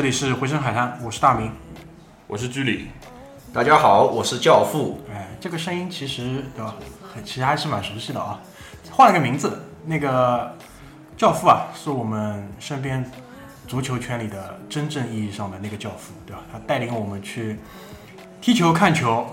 [0.00, 1.52] 这里是回声海滩，我是大明。
[2.26, 2.88] 我是居里，
[3.52, 5.04] 大家好，我是教父。
[5.12, 6.74] 哎，这个声音其实对吧，
[7.14, 8.40] 很其实还是蛮熟悉的啊。
[8.90, 10.56] 换了个名字，那个
[11.18, 13.04] 教父啊，是我们身边
[13.68, 16.44] 足球圈里的真正意义上的那个教父，对吧？
[16.50, 17.58] 他带领我们去
[18.40, 19.26] 踢球、看球，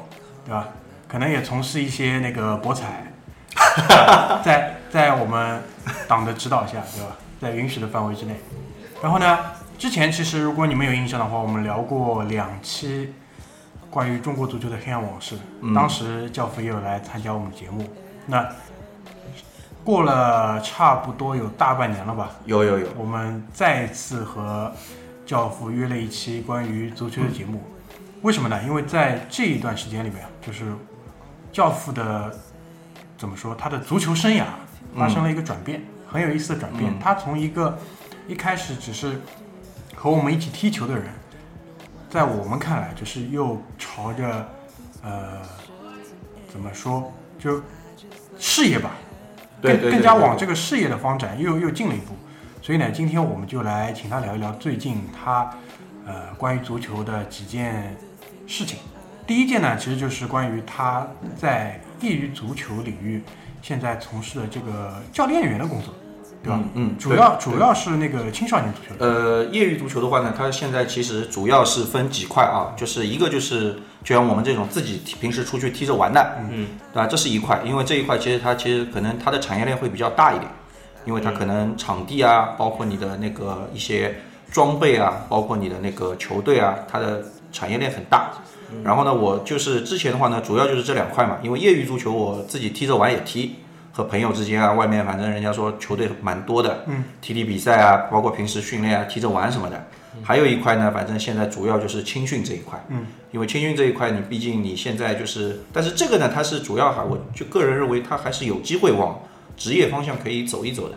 [0.46, 0.68] 对吧？
[1.08, 3.14] 可能也从事一些那个博彩，
[4.44, 5.64] 在在我们
[6.10, 7.16] 党的指导下，对吧？
[7.40, 8.36] 在允许的范围之内。
[9.02, 9.38] 然后呢，
[9.78, 13.14] 之前其实如果你们有印象的话，我们聊过两期
[13.92, 15.38] 关于中国足球的黑暗往事，
[15.76, 17.88] 当时教父也有来参加我们节目。
[18.26, 18.48] 那
[19.84, 24.72] 过了差不多有大半年了吧，有有有，我们再次和
[25.28, 27.62] 教父约了一期关于足球的节目。
[28.24, 28.60] 为什么呢？
[28.64, 30.74] 因为在这一段时间里面，就是
[31.52, 32.36] 教父的
[33.16, 34.44] 怎么说，他的足球生涯
[34.98, 36.98] 发生了一个转变，很有意思的转变。
[37.00, 37.78] 他从一个
[38.28, 39.22] 一开始只是
[40.00, 41.06] 和我们一起踢球的人，
[42.08, 44.48] 在我们看来，就是又朝着
[45.02, 45.42] 呃
[46.54, 47.64] 怎么说，就
[48.38, 48.92] 事业吧，
[49.60, 52.14] 更更加往这个事业的发展又又进了一步。
[52.62, 55.52] 所以呢，今天我们就来请他聊一聊最近他
[56.06, 57.98] 呃关于足球的几件
[58.46, 58.78] 事情。
[59.26, 63.24] 第一件呢，其实就是关于他在业余足球领域
[63.64, 65.92] 现在从事的这个教练员的工作，
[66.44, 66.60] 对吧？
[66.64, 68.96] 嗯嗯主要主要是那个青少年足球。
[69.00, 77.08] 呃，业余足球的话呢，它现在其实主要是分几块啊，就是一个就是就像我们这种自己平时出去踢着玩的，嗯，对吧？
[77.08, 80.50] 这是一块，因为这一块其实它其实可能它的产业链会比较大一点，
[81.06, 84.22] 因为它可能场地啊，包括你的那个一些
[84.52, 88.32] 装备啊，包括你的那个球队啊，它的产业链很大。
[88.84, 93.56] 然后呢，我就是之前的话呢，主要就是这两块嘛，因为业余足球我自己踢着玩也踢，
[93.98, 99.88] 和朋友之间啊，外面反正人家说球队蛮多的，嗯，踢踢比赛啊，包括平时训练啊，踢着玩什么的。
[100.22, 109.20] 还有一块呢，反正现在主要就是青训这一块，嗯，因为青训这一块，你毕竟你现在就是，但是这个呢，它是主要哈，我就个人认为它还是有机会往
[109.56, 110.96] 职业方向可以走一走的，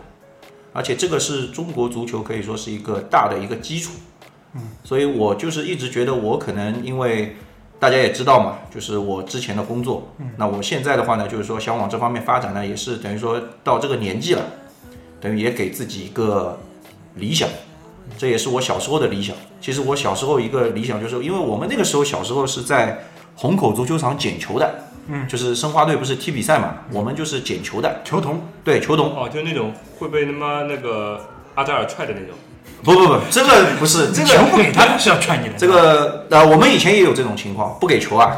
[0.71, 3.93] 而且这个是中国足球可以说是一个大的一个基础，
[4.53, 7.35] 嗯，所以我就是一直觉得我可能因为
[7.81, 14.45] 大家也知道嘛，就是我之前的工作，嗯，那我现在的话呢，就是说想往这方面发展呢，也是等于说到这个年纪了，
[15.19, 16.59] 等于也给自己一个
[17.15, 17.49] 理想。
[18.19, 19.35] 这也是我小时候的理想。
[19.59, 22.99] 其实我小时候一个理想就是，因为我们那个时候小时候是在
[23.35, 24.71] 虹口足球场捡球的，
[25.07, 29.15] 嗯，就是申花队不是踢比赛嘛，我们就是捡球的，球童，对，球童。
[29.15, 31.19] 哦，就那种会被他妈那个
[31.55, 32.35] 阿扎尔踹的那种，
[32.83, 35.53] 不不不，这个不是这个球不给他是要劝你的。
[35.57, 38.35] 这个呃，我们以前也有这种情况，不给球啊。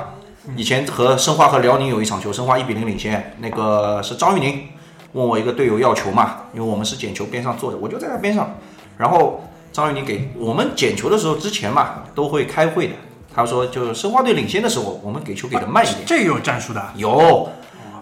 [0.57, 4.67] 以前和申花和辽宁有一场球，申花一比零领先，那个是张玉宁
[5.13, 8.53] 问我一个队友要球嘛，因为我们是捡球边上坐着，我就在他边上，
[8.97, 9.41] 然后
[9.71, 12.93] 张玉宁给我们捡球的时候之前嘛都会开会的，
[13.33, 17.49] 他说就是申花队领先的时候，我们给球给的慢一点，这也有战术的，啊有，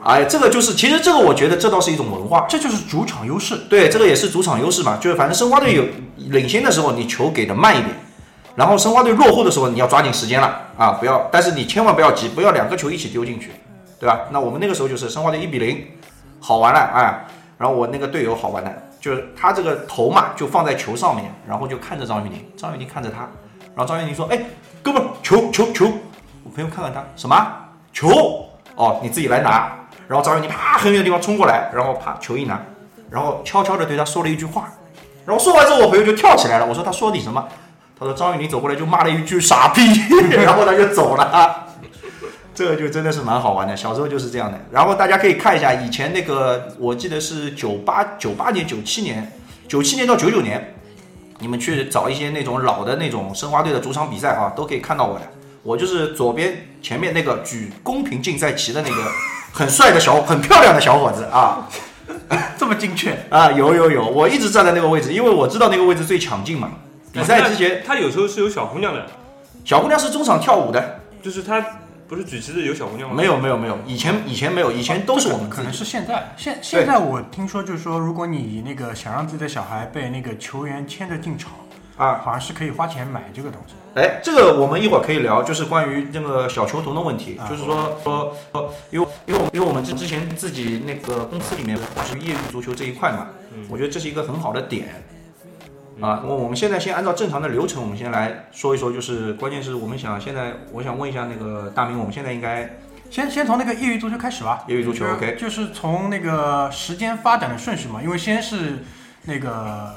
[0.03, 3.55] 哎，这个就是其实这个我觉得这倒是一种文化，这就是主场优势。
[3.69, 5.85] 对，这个也是主场优势嘛，就是反正申花队有
[6.17, 7.95] 领先的时候，你球给的慢一点，
[8.55, 13.51] 然后申花队落后的时候，你要抓紧时间了啊，不要，但是你千万不要急，不要两个球一起丢进去，
[13.99, 14.21] 对吧？
[14.31, 15.85] 那我们那个时候就是申花队一比零，
[16.39, 17.27] 好玩了哎，
[17.59, 23.19] 然后我那个队友好玩的，就是他这个头嘛就放在球上面，然后就看着张玉宁，张玉宁看着他，
[23.75, 24.39] 然后张玉宁说，哎，
[24.81, 25.85] 哥们儿，球球球，
[26.43, 27.35] 我朋友看看他什么
[27.93, 28.47] 球？
[28.75, 29.77] 哦，你自己来拿。
[30.11, 32.61] 然后张玉宁啪很远的地方冲过来，然后啪球一拿，
[33.09, 34.69] 然后悄悄的对他说了一句话，
[35.25, 36.65] 然后说完之后，我朋友就跳起来了。
[36.65, 37.47] 我说他说你什么？
[37.97, 39.81] 他说张玉宁走过来就骂了一句傻逼，
[40.43, 41.65] 然后他就走了。
[42.53, 44.59] 这个就真的是蛮好玩的，小时候就是这样的。
[44.69, 49.31] 然后大家可以看一下以前那个，我记得是九八九八年、九七年、
[49.69, 50.75] 九七年到九九年，
[51.39, 55.21] 你们去找一些那种老的那种申花队的主场比赛啊，都可以看到我的。
[55.63, 58.95] 我就是左边前面那个举公平竞赛旗的那个
[59.51, 61.67] 很帅的小、很漂亮的小伙子啊
[62.57, 63.51] 这么精确，啊！
[63.51, 66.71] 有有有，我一直站在那个位置，因为我知道那个位置最抢镜嘛。
[67.11, 69.05] 比赛之前，他有时候是有小姑娘的，
[69.65, 71.63] 小姑娘是中场跳舞的，就是他
[72.07, 73.15] 不是举旗的有小姑娘吗？
[73.15, 81.51] 没有没有没有，以前以前没有，以前都是我们可能是现在，现现在我听说就是说，如果你那个想让自己的小孩被那个球员牵着进场，
[82.03, 82.21] 啊。
[82.23, 83.73] 好像是可以花钱买这个东西。
[83.93, 95.03] 哎，这个我们一会儿可以聊，就是关于那个小球童的问题，啊就是说说说，因为因为我因为我们之之前自己那个公司里面是业余足球这一块嘛，嗯我觉得这是一个很好的点。
[95.99, 102.77] 啊，我我们现在先按照正常的流程，我们先来说一说，就是关键是我们想现在，我想问一下那个大明，我们现在应该
[103.11, 104.63] 先先从那个业余足球开始吧。
[104.67, 108.79] 业余足球 OK 就是从那个时间发展的顺序嘛，因为先是
[109.25, 109.93] 那个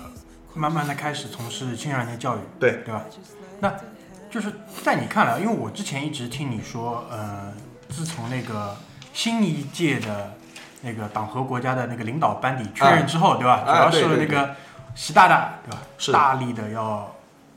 [0.55, 3.05] 慢慢的开始从事青少年教育，对对吧？
[3.61, 3.75] 那
[4.31, 4.53] 就是
[4.83, 7.53] 在你看来，因为我之前一直听你说，呃，
[7.89, 8.77] 自从那个
[9.13, 10.35] 新一届的
[10.83, 13.63] 那个党和国家的那个领导班底确认之后，对吧？
[13.65, 14.55] 主啊要是那个
[14.95, 15.83] 习大大，对吧？
[15.99, 17.15] 是大力的要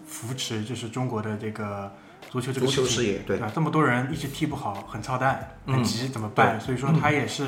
[0.08, 1.92] 扶持，就是中国的这个
[2.30, 3.52] 足球这个足球事业，对对吧？
[3.54, 6.60] 这么多人一直踢不好，很操蛋，嗯很急，怎么办？
[6.60, 7.48] 所以说他也是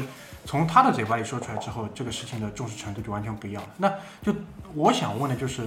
[0.50, 3.70] 从他的嘴巴里说出来之后，这个事情的重视程度就完全不一样了。
[3.78, 3.88] 那
[4.24, 4.34] 就
[4.74, 5.62] 我想问的就是，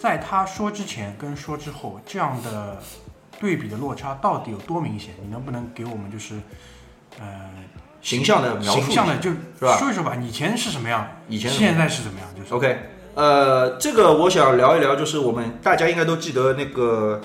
[0.00, 2.80] 在他说之前跟说之后，这样的
[3.38, 5.10] 对比的落差到底有多明显？
[5.22, 6.36] 你能不能给我们就是
[7.20, 7.50] 呃
[8.00, 10.14] 形象的描述形象的就是吧说一说吧？
[10.14, 11.06] 以前是什么样？
[11.28, 12.26] 以前现在是怎么样？
[12.34, 17.20] 就是 OK，呃，这个我想聊一聊，就是我们大家应该都记得那个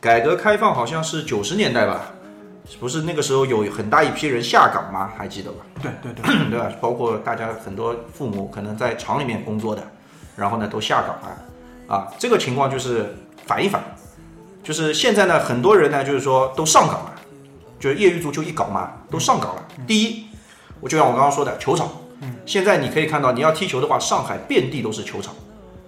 [0.00, 2.10] 改革开放好像是九十年代吧，
[2.80, 5.10] 不是那个时候有很大一批人下岗吗？
[5.16, 5.64] 还记得吧？
[5.82, 6.70] 对对对， 对吧？
[6.80, 9.82] 包括大家很多父母可能在厂里面工作的，
[10.36, 13.16] 然后呢都下岗了，啊，这个情况就是
[13.46, 13.82] 反一反，
[14.62, 17.14] 就是现在呢很多人呢就是说都上岗了，
[17.80, 19.64] 就是业余足球一搞嘛都上岗了。
[19.86, 20.26] 第一，
[20.80, 21.88] 我就像我刚刚说的球场，
[22.44, 25.34] 现在你可以看到你要踢球的话，上海遍地都是球场，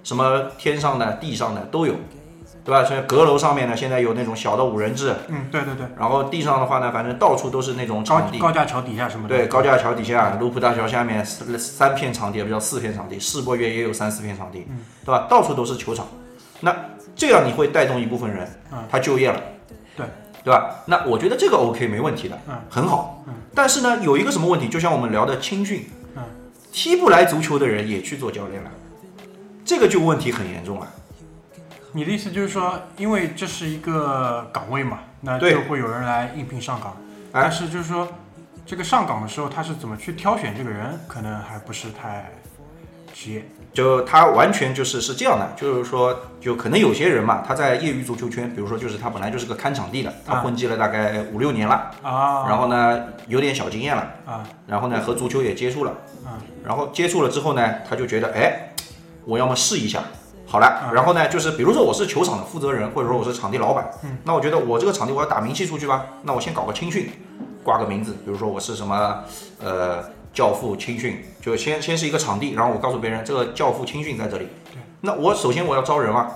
[0.03, 1.95] 什么天上的、地上的都有，
[2.65, 2.85] 对吧？
[2.85, 8.39] 所以阁楼上面呢现在有那种小的五人制，嗯，对对对，然后地上的话呢，反正到处都是那种高场地。
[8.39, 15.27] 高架桥底下什么的，对，高架桥底下，卢浦大桥下面三三片场地，不叫四片场地，世博园也有三四片场地，嗯对吧？
[15.29, 16.07] 到处都是球场，
[16.61, 16.75] 那
[17.17, 19.41] 这样你会带动一部分人嗯，他就业了，
[19.97, 20.07] 对，
[20.45, 20.83] 对吧？
[20.87, 23.35] 那我觉得这个 OK 没问题的，嗯很好嗯。
[23.55, 24.69] 但是呢，有一个什么问题？
[24.69, 26.23] 就像我们聊的青训嗯，
[26.73, 28.71] 踢不来足球的人也去做教练了，
[29.65, 30.87] 这个就问题很严重了。
[31.93, 36.97] 你的意思就是说，因为这是一个岗位嘛，那就会有人来应聘上岗。
[37.33, 37.43] 哎。
[37.43, 38.09] 但是就是说，
[38.65, 42.31] 这个上岗的时候，他是怎么去挑选这个人，可能还不是太
[43.13, 43.45] 职业。
[43.73, 50.41] 就他完全就是是这样的，就是说，就可能有些人嘛，他在业余足球圈，比如说就是他本来就是个看场地的，他啊。
[50.41, 54.45] 混迹了大概五六年了，啊，然后呢有点小经验了，啊。
[54.67, 55.93] 然后呢和足球也接触了，
[56.25, 56.39] 啊。
[56.65, 58.75] 然后接触了之后呢，他就觉得哎，
[59.25, 60.03] 我要么试一下，
[60.51, 64.19] 好了啊，然后呢就是比如说我是球场的负责人，或者说我是场地老板，嗯。
[64.25, 67.09] 那我觉得我这个场地我要打名气出去吧，那我先搞个青训，
[67.63, 69.23] 挂个名字，比如说我是什么
[69.63, 70.03] 呃
[70.33, 74.49] 教父青训，就先先是一个场地，然后我告诉别人这个教父青训在这里。
[74.73, 76.29] 对，那我首先我要招人啊，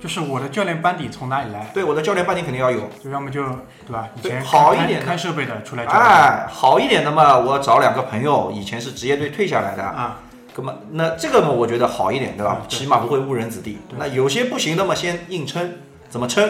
[0.00, 3.44] 就是我的教练班底从哪里来，对我的教练班底肯定要有，就要么就
[3.86, 4.08] 对吧？
[4.16, 10.18] 以前好一点的看设备的出来教哎，好一点的嘛，我找两个朋友，以前是职业队退下来的，啊，
[10.60, 13.78] 那么那这个嘛，我觉得好一点，对吧起码不会误人子弟。
[13.96, 15.72] 那有些不行的嘛，先硬撑，
[16.10, 16.48] 怎么撑？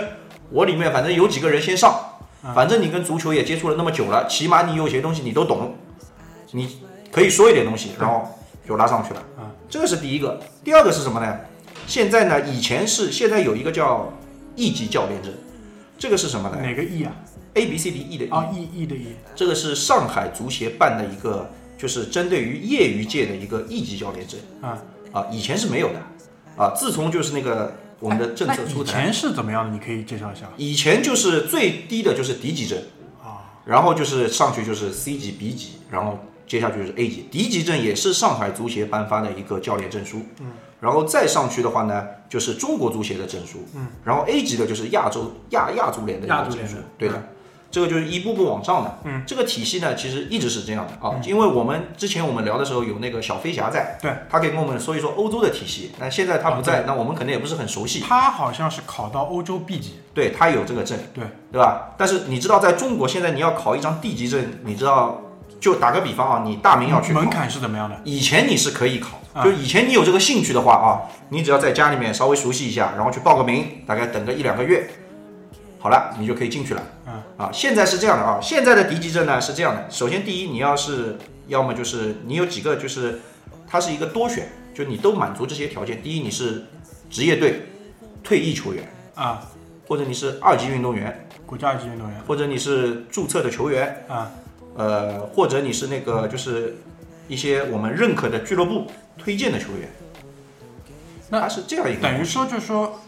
[0.51, 5.77] 我里面反正有几个人先上，嗯反正你跟足球也接触了那么久了，起码你有些东西你都懂，
[6.51, 6.81] 你
[7.13, 8.29] 可以说一点东西，然后
[8.67, 9.45] 就拉上去了嗯。
[9.69, 10.41] 这个是第一个。
[10.65, 11.39] 第二个是什么呢？
[11.87, 14.13] 现在呢，以前是现在有一个叫
[14.57, 15.33] 一级教练证，
[15.97, 17.13] 这个是什么呢哪个 E 啊
[17.55, 21.51] ？？A B C D E 的 E，啊，E E 的 E 这个是上海足协办的一个，
[21.81, 24.39] 就是针对于业余界的一个一级教练证。
[24.61, 24.77] 啊。
[25.13, 26.01] 啊，以前是没有的，
[26.57, 29.73] 啊，自从就是那个我们的政策出台，以前是怎么样的？
[29.73, 32.79] 你可以介绍一下以前就是最低的就是 D 级证，
[33.21, 33.59] 啊。
[33.65, 37.27] 然后就是上去就是 C 级、B 级，然后接下去就是 A 级。
[37.29, 47.29] D 级证也是上海足协颁发的一个教练证书，嗯，然后再上去的话呢，就是中国足协的证书，嗯，然后 A 级的就是亚洲亚亚足联的一个证书亚足联的，对的。
[47.71, 61.25] 这个就是一步步往上的，嗯，这个体系呢，其实一直是这样的啊，因为我们之前我们聊的时候有那个小飞侠在，对，他可以跟我们说一说欧洲的体系，那现在他不在，那我们可能也不是很熟悉，他好像是考到欧洲 B 级，对他有这个证，对。
[61.53, 61.95] 对吧？
[61.99, 65.21] 但是你知道，在中国现在你要考一张 D 级证，你知道，
[65.59, 67.97] 就打个比方啊，你大名要去门槛是怎么样的？
[68.05, 69.43] 以前你是可以考，啊。
[69.43, 74.89] 就以前你有这个兴趣的话啊，你只要在家里面稍微熟悉一下，然后去报个名，大概等个一两个月，
[75.81, 76.83] 好了，你就可以进去了。
[77.11, 83.21] 嗯啊，现在是这样的啊，现在的敌级证呢是这样的，首先第一，你要是要么就是你有几个就是
[83.67, 86.01] 它是一个多选，就你都满足这些条件。
[86.03, 86.67] 第一，你是
[87.11, 87.63] 职业队
[88.23, 89.43] 退役球员，啊。
[89.89, 92.21] 或者你是二级运动员、国家二级运动员。
[92.21, 94.31] 或者你是注册的球员，啊，
[94.77, 96.77] 呃，或者你是那个就是
[97.27, 98.87] 一些我们认可的俱乐部
[99.19, 99.91] 推荐的球员，
[101.29, 102.03] 那它是这样一个。
[102.03, 103.01] 等于说就是说，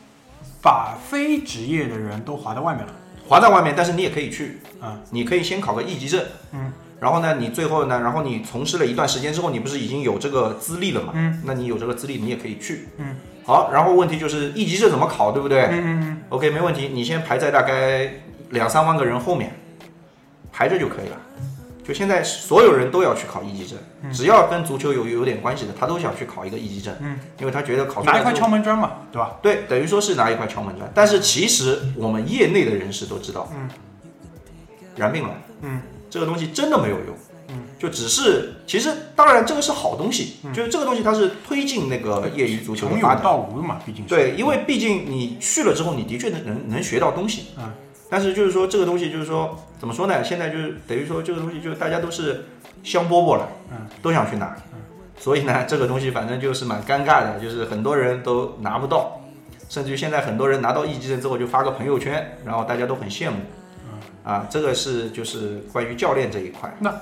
[0.61, 2.93] 把非职业的人都划到外面了。
[3.29, 15.63] 划在外面，但是你也可以去啊，你可以先考个一级证，嗯，然后呢，你最后呢，然后你从事了一段时间之后，你不是已经有这个资历了嘛，嗯，那你有这个资历，你也可以去，嗯，好，然后问题就是一级证怎么考，对不对？
[15.71, 16.19] 嗯嗯。
[16.29, 18.11] OK，没问题，你先排在大概
[18.51, 19.53] 两三万个人后面，
[20.53, 21.17] 排着就可以了。
[21.85, 23.79] 就现在所有人都要去考一级证，
[24.13, 29.37] 只要跟足球有有点关系的，他都想去考一个一级证，嗯，因为他觉得考嗯，拿一块敲门砖嘛，对吧？
[29.43, 30.89] 对，等于说是拿一块敲门砖。
[30.95, 33.69] 但是其实我们业内的人士都知道，嗯，
[34.95, 37.17] 然并卵，嗯，这个东西真的没有用，
[37.49, 43.25] 嗯，就只是其实当然这个是好东西，就是这个东西它是推进那个业余足球从有的发展。
[43.25, 44.09] 到无嘛，毕竟是。
[44.09, 47.47] 对，因为毕竟你去了之后，你的确能能能学到东西。
[47.59, 47.73] 嗯。
[48.13, 50.23] 但是就是说这个东西就是说怎么说呢？
[50.23, 52.45] 现在就是等于说这个东西就是大家都是
[52.85, 54.55] 香饽饽了，嗯，都想去拿。
[55.19, 59.19] 所以呢，这个东西反正就是蛮尴尬的，就是很多人都拿不到，
[59.71, 63.39] 甚至于现在很多人拿到一级证之后就发个朋友圈，然后大家都很羡慕。
[64.25, 66.71] 啊，这个是就是关于教练这一块。
[66.81, 66.95] 那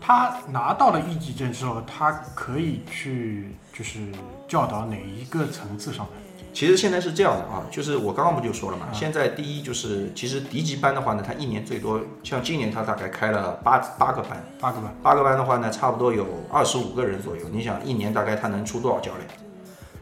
[0.00, 4.00] 他拿到了一级证之后，他可以去就是
[4.48, 6.12] 教导哪一个层次上的？
[6.56, 14.90] 其实现在是这样的啊，就是我刚刚不就说了嘛，嗯现在第一就是其实敌级班的话呢，它一年最多像今年它大概开了八八个班，八个班。
[15.02, 17.42] 八个班的话呢，差不多有二十五个人左右。
[17.52, 19.28] 你想一年大概他能出多少教练？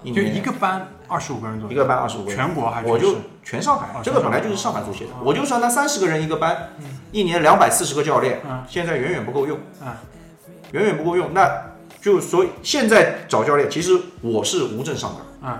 [0.04, 6.68] 一就一个班二十五个人左右，一个班二十五个人，全国还是我就全上海哦，这个本来就是上海足协的，我就算他三十个人一个班，
[7.10, 9.98] 一年两百四十个教练嗯，现在远远不够用啊，
[10.70, 11.34] 远远不够用。
[11.34, 11.50] 那
[12.00, 15.20] 就所以现在找教练，其实我是无证上岗。
[15.42, 15.58] 嗯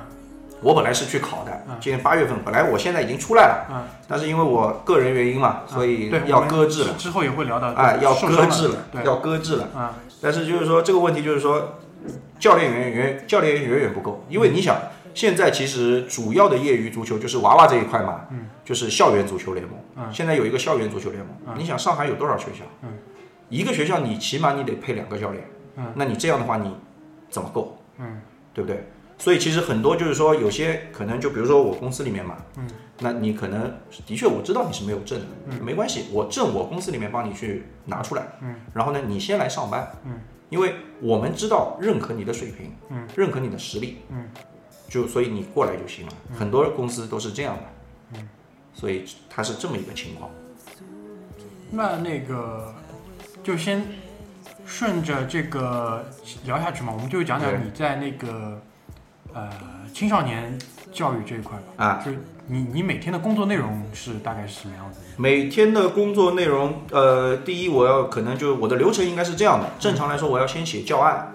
[0.64, 9.68] 我本来是去考的嗯，今年八月份，本来我现在已经出来了，嗯，但是因为我个人原因嘛，所以，要搁置了，之后也会聊到，哎，要搁置了，要搁置了。
[9.76, 11.75] 啊，但是就是说这个问题就是说，
[12.40, 14.75] 教练远远教练远远不够，因为你想，
[15.12, 20.04] 现在其实主要的业余足球就是娃娃这一块嘛，嗯，就是校园足球联盟，嗯。
[20.11, 21.54] 现在有一个校园足球联盟，嗯。
[21.59, 22.64] 你想上海有多少学校？
[22.83, 22.88] 嗯，
[23.50, 25.44] 一个学校你起码你得配两个教练，
[25.76, 26.75] 嗯，那你这样的话你
[27.28, 27.76] 怎么够？
[27.99, 28.23] 嗯，
[28.54, 28.83] 对不对？
[29.18, 32.68] 所以其实很多就是说，有些可能就比如说我公司里面嘛，嗯，
[32.99, 33.73] 那你可能
[34.06, 35.64] 的确我知道你是没有证的，嗯。
[35.64, 44.28] 没关系，我证我公司里面帮你去拿出来，嗯，然后呢，你先来上班，嗯，因为我们知道认可你的水平，嗯，认可你的实力，嗯，
[44.88, 47.62] 就所以你过来就行了，很多公司都是这样的，
[48.14, 48.28] 嗯，
[48.75, 50.30] 所以它是这么一个情况，
[51.71, 52.75] 那那个
[53.42, 53.85] 就先
[54.66, 56.04] 顺着这个
[56.44, 58.61] 聊下去嘛，我们就讲讲你在那个
[59.34, 59.50] 呃
[59.92, 60.58] 青少年
[60.92, 61.84] 教育这一块吧。
[61.84, 62.10] 啊，就
[62.46, 65.00] 你你每天的工作内容是大概是什么样子？
[65.16, 71.32] 每天的工作内容，呃，第一我要可能就我的流程应该是这样的，正常来说我要先写教案，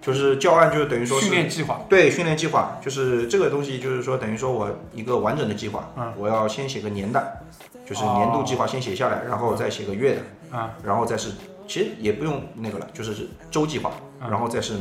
[0.00, 1.80] 就是教案就是等于说训练计划。
[1.88, 6.12] 对训练计划，就是这个东西，就是说等于说我一个完整的计划，嗯。
[6.16, 7.40] 我要先写个年的，
[7.84, 11.32] 就是年度计划先写下来，然后再写个月的，啊，然后再是
[11.68, 14.30] 其实也不用那个了，就是是周计划，嗯。
[14.30, 14.74] 然后再是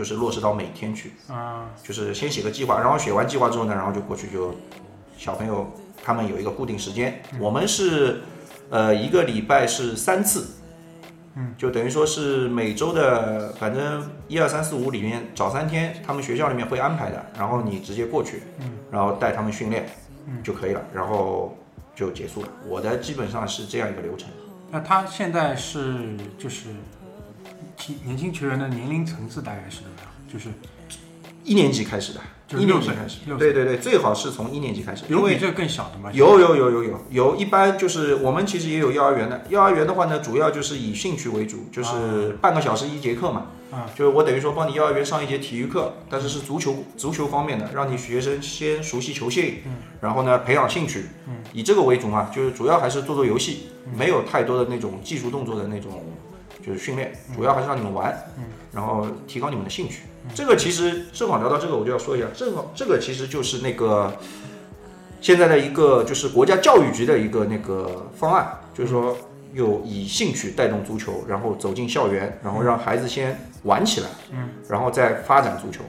[0.00, 4.54] 就是落实到每天去，啊，就是先写个计划，然后写完计划之后呢，然后就过去就
[5.18, 5.70] 小朋友
[6.02, 8.22] 他们有一个固定时间，我们是
[8.70, 10.46] 呃一个礼拜是三次，
[11.34, 19.86] 嗯，就等于说是每周的反正一二三四五里面找三天，他们学校里面会安排的，然后你直接过去，嗯，然后带他们训练，
[20.26, 20.42] 嗯。
[20.42, 21.54] 就可以了，然后
[21.94, 22.48] 就结束了。
[22.66, 24.30] 我的基本上是这样一个流程。
[24.70, 26.74] 那他现在是就是青
[28.04, 30.06] 年轻球员的年龄层次大概是怎么样？
[30.32, 30.48] 就是
[31.42, 36.10] 一年级开始的，就是一年级开始，对对对，最好是从一年级开始，因为有比这个更小的吗？
[36.12, 43.88] 有有有有有有，一般就是我们其实也有幼儿园的，幼儿园的话呢，主要就是以兴趣为主，就是半个小时一节课嘛，啊。
[43.96, 49.72] 就是我等于说帮你幼儿园上一节体育课，但是是足球足球方面的，让你学生先熟悉球性，嗯。
[50.02, 51.36] 然后呢培养兴趣，嗯。
[51.54, 56.04] 以这个为主嘛，就是主要还是做做游戏，没有太多的那种技术动作的那种
[56.64, 58.44] 就是训练，主要还是让你们玩，嗯。
[58.72, 60.02] 然后提高你们的兴趣。
[60.34, 64.16] 这个其实正好聊到这个，我就要说一下，正好这个其实就是那个
[65.20, 69.16] 现在的一个就是国家教育局的一个那个方案，就是说
[69.52, 75.82] 有以兴趣带动足球，然后走进校园，然后让孩子先玩起来，嗯，然后再发展足球。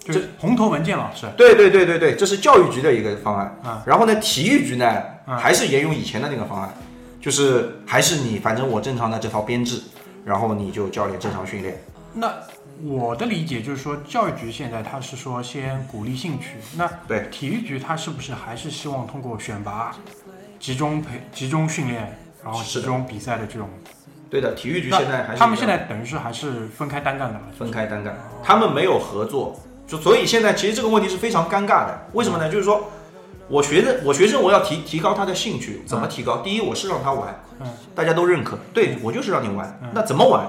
[0.00, 1.26] 就是红头文件老师。
[1.34, 3.58] 对对对对对，这是教育局的一个方案。
[3.64, 3.82] 啊。
[3.86, 4.86] 然后呢，体育局呢
[5.24, 5.38] 啊。
[5.38, 6.74] 还是沿用以前的那个方案，
[7.24, 9.80] 就是还是你反正我正常的这套编制，
[10.26, 11.82] 然后你就教练正常训练。
[12.12, 12.30] 那
[12.82, 19.96] 我的理解就是说，教育局现在他是说先鼓励兴趣，那对体育局他是不是还是希望通过选拔
[20.60, 22.14] 集中培、集中训练，
[22.44, 23.70] 然后集中比赛的这种。
[24.28, 27.46] 对的，体育局现在还是他们现在等于是还是分开单干的嘛。
[27.58, 32.06] 分开单干，他们没有合作，就所以现在其实这个问题是非常尴尬的。
[32.12, 32.50] 为什么呢？
[32.50, 32.86] 就是说
[33.48, 36.38] 我学生我学生我要提提高他的兴趣，怎么提高？
[36.38, 39.78] 第一，我是让他玩，嗯，大家都认可，对我就是让你玩。
[39.92, 40.46] 那怎么玩？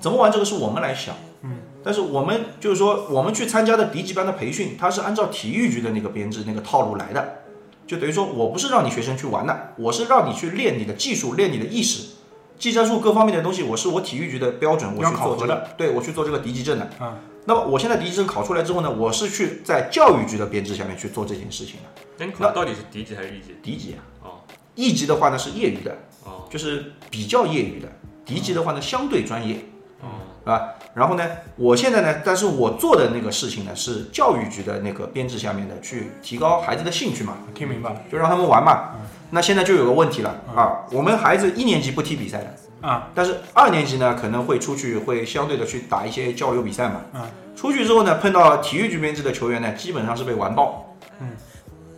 [0.00, 0.30] 怎么玩？
[0.30, 1.58] 这个是我们来想，嗯。
[1.84, 7.42] 但是我们就是说，我们去参加的敌级班的培训，它是按照体育局的那个编制、那个套路来的，
[7.86, 12.14] 就等于说我不是让你学生去玩的，我是让你去练你的技术、练你的意识、
[12.58, 16.90] 技战术各方面的东西，我是我体育局的标准，我去做这个对我去做这个敌级证的。
[17.00, 17.14] 嗯。
[17.46, 22.02] 那么我现在敌级证考出来之后呢，我是去在教育局的编制下面去做这件事情的。
[22.18, 23.56] 那你考到底是敌级还是一级？
[23.62, 24.28] 敌级啊，哦
[24.74, 27.88] 一级的话呢是业余的，哦就是比较业余的；
[28.24, 29.56] 敌级的话呢相对专业，
[30.00, 30.70] 哦，啊？
[30.94, 38.94] 然后呢，我现在呢，但是我做的那个事情呢是教育局的那个编制下面的，去提高孩子的兴趣嘛，听明白了就让他们玩嘛。
[39.30, 47.00] 那现在就有个问题了啊，我们孩子一年级不踢比赛的，啊，但是二年级呢可能会出去，会相对的去打一些交流比赛嘛。
[47.14, 47.22] 嗯。
[47.56, 50.94] 出去之后呢，碰到体育局编制的球员呢，基本上是被完爆。
[51.20, 51.28] 嗯。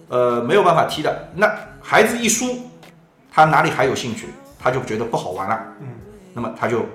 [0.08, 1.28] 呃，没有办法踢的。
[1.34, 1.52] 那
[1.82, 2.70] 孩子一输，
[3.32, 4.28] 他哪里还有兴趣？
[4.60, 5.60] 他就觉得不好玩了。
[5.80, 5.88] 嗯。
[6.32, 6.86] 那么他就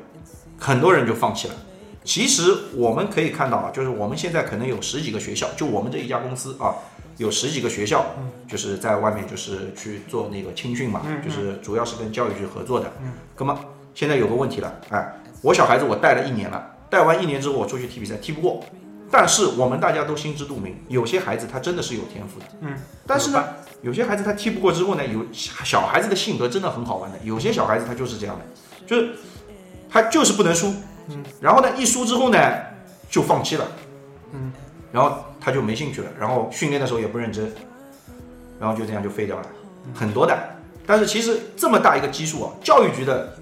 [0.58, 1.54] 很多人就放弃了。
[2.06, 2.44] 其实
[2.76, 6.74] 我们可以看到啊，就是我们现在可能有十几个学校，就我们这一家公司啊，
[7.18, 8.06] 有十几个学校，
[8.48, 12.92] 就是在外面就是去做那个青训嘛，就是主要是跟教育局合作的。
[13.04, 13.12] 嗯。
[13.38, 13.60] 那么
[13.94, 18.64] 现在有个问题了，哎，我小孩子我带了一年了，带完一年之后我出去踢比赛踢不过，
[19.12, 22.76] 但是我们大家都心知肚明，有些孩子他真的是有天赋的，嗯，
[23.06, 23.44] 但是呢，
[23.82, 28.46] 有些孩子他踢不过之后呢，有小孩子的性格真的很好玩的，有些小孩子他就是这样的，
[28.86, 29.12] 就是
[29.90, 30.74] 他就是不能输，
[31.10, 32.40] 嗯，然后呢，一输之后呢
[33.10, 33.68] 就放弃了，
[34.34, 34.54] 嗯，
[34.92, 37.52] 然后他就没兴趣了，然后训练的时候也不认真，
[38.60, 39.46] 然后就这样就废掉了，
[39.94, 40.38] 很多的。
[40.86, 43.38] 但是其实这么大一个基数啊，教育局的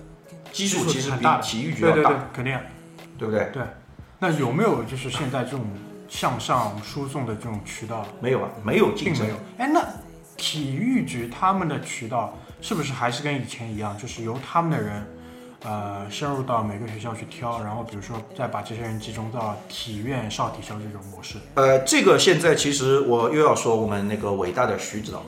[0.52, 2.58] 基数其实比很大体育局要大，对对对，肯定。
[3.18, 3.52] 对不对？
[4.18, 5.66] 那有没有就是现在这种
[6.08, 8.08] 向上输送的这种渠道？
[8.22, 9.36] 没有啊，没有竞争并没有。。
[9.58, 9.86] 哎，那
[10.38, 15.06] 体育局他们的渠道是不是还是跟以前一样，就是由他们的人，
[15.64, 25.24] 呃，深入到每个学校去挑，然后比如说再把这些人集中到体院、少体校这种模式呃，这个现在其实我又要说我们那个伟大的徐指导，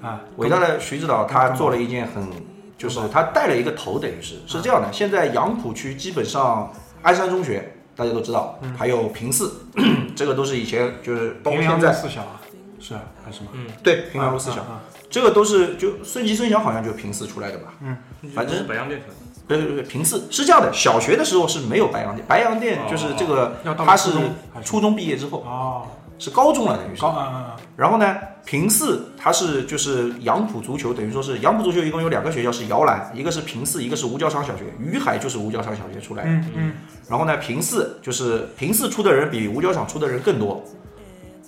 [0.00, 0.20] 啊？
[0.36, 2.28] 伟大的徐指导他做了一件很，
[2.78, 4.92] 就是他带了一个头，等于是是这样的。
[4.92, 9.52] 现在杨浦区基本上鞍山中学大家都知道，还有平四，
[10.14, 12.40] 这个都是以前就是包括现在路四小啊，
[12.78, 13.50] 是啊还是什么？
[13.82, 17.74] 对平阳路四小，啊啊这个都是就孙吉孙祥好像就是平四出来的吧？
[17.80, 17.96] 嗯
[18.34, 19.20] 反正是白洋淀出来的。
[19.48, 20.72] 对对对，平四是这样的。
[20.72, 25.86] 小学的时候是没有白洋淀，白洋淀就是这个他是初中还是初中毕业之后哦，
[26.18, 34.64] 是高中了，等于是高啊啊啊然后呢，平四它是就是杨浦足球，等于说是杨浦足球一共有两个学校是摇篮，一个是平四，一个是吴家场小学。
[34.80, 36.30] 于海就是吴家场小学出来的。
[36.30, 36.72] 嗯嗯，
[37.08, 40.64] 然后呢，平四就是平四出的人比吴家场出的人更多。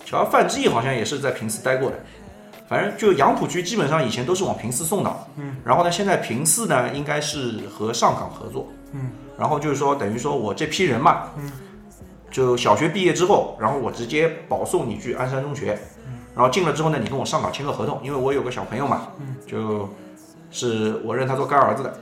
[0.05, 1.97] 瞧，范志毅好像也是在平四待过的。
[2.67, 5.11] 反正就杨浦区基本上以前都是往平四送的。
[5.37, 5.55] 嗯。
[5.65, 8.67] 然后呢，现在平四呢应该是和上港合作。
[8.91, 9.09] 嗯。
[9.35, 11.29] 然后就是说，等于说我这批人嘛。
[11.37, 11.51] 嗯。
[12.31, 15.77] 就小学毕业之后，然后我直接保送你去鞍山中学。
[16.35, 19.07] 然后进了之后呢，你跟我上岗签个合同，因为我有个小朋友嘛，
[19.45, 19.89] 就
[20.51, 21.99] 是我认他做干儿子的，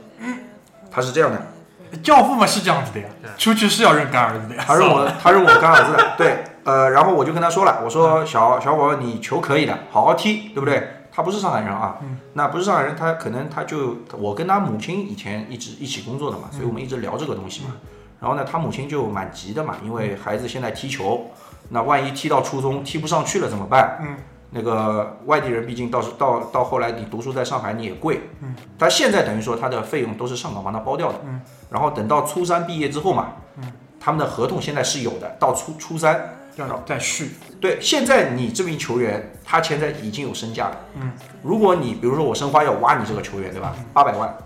[0.90, 4.62] 他是这样的，教父嘛是这样子的呀，出去是要认干儿子的呀。
[4.64, 10.88] 他认我他认我干儿子的， 对，呃，然后我就跟他说了，我说小小宝宝你球可以的，好好踢，对不对？
[11.10, 11.98] 他不是上海人啊，
[12.34, 17.72] 那不是上海人，他可能他就我跟他母亲以前一直一起工作的嘛，所以我们一直聊这个东西嘛。
[18.20, 21.30] 然后呢，他母亲就蛮急的嘛，因为孩子现在踢球，
[21.68, 23.98] 那万一踢到初中踢不上去了怎么办？
[24.00, 24.16] 嗯，
[24.50, 44.36] 那个外地人毕竟到时到到后来你读书在上海你也贵，嗯，他现在等于说他的费用都是上岗帮他包掉的，嗯，然后等到初三毕业之后嘛，嗯，他们的合同现在是有的，到初初三，要再续，对，现在你这名球员他现在已经有身价了，嗯，如果你比如说我申花要挖你这个球员对吧，八百万，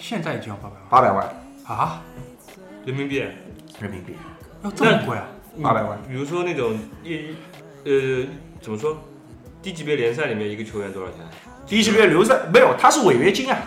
[0.00, 1.44] 现在已经要八百万八百万。
[1.66, 2.02] 啊，
[2.84, 3.16] 人民币，
[3.80, 4.14] 人民币，
[4.62, 5.26] 要这么贵啊？
[5.62, 7.34] 八百万，比如说那种一
[7.84, 8.26] 呃
[8.60, 8.98] 怎么说，
[9.62, 11.20] 低级别联赛里面一个球员多少钱？
[11.66, 13.58] 低级别留赛没有，他是违约金啊。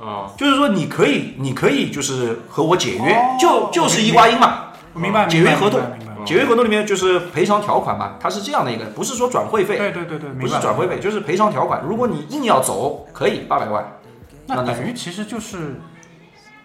[0.00, 4.66] 啊，就是说，你可以，你可以就是和我解约，哦就就是伊瓜因嘛。
[4.92, 5.80] 我明白，解约合同
[6.24, 11.82] 解约合同里面就是赔偿条款嘛，它是这样的一个，不是说转会费，对对对对，不明白是转会费，就是赔偿条款。
[11.82, 13.98] 如果你硬要走，可以八百万。
[14.46, 15.80] 那那等于其实就是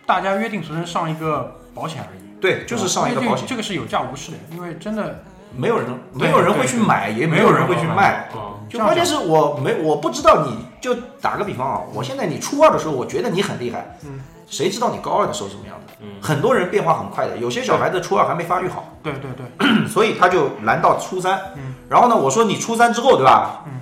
[0.06, 2.42] 大家约定俗成上一个保险而已。
[2.42, 3.48] 对，就是上一个保险。
[3.48, 5.24] 这个是有价无市的，因为真的
[5.56, 8.30] 没有人没有人会去买，也没有人会去卖。
[8.34, 15.94] 哦，就关键是我没我不知道你就打个比方啊，我现在你初二的时候，我觉得你很厉害，嗯，谁知道你高二的时候什么样子？
[16.02, 21.40] 嗯很多人变化很快的，有些小孩子初二还没发育好，对对对， 所以他就拦到初三。
[21.56, 23.64] 嗯，然后呢，我说你初三之后，对吧？
[23.68, 23.80] 嗯，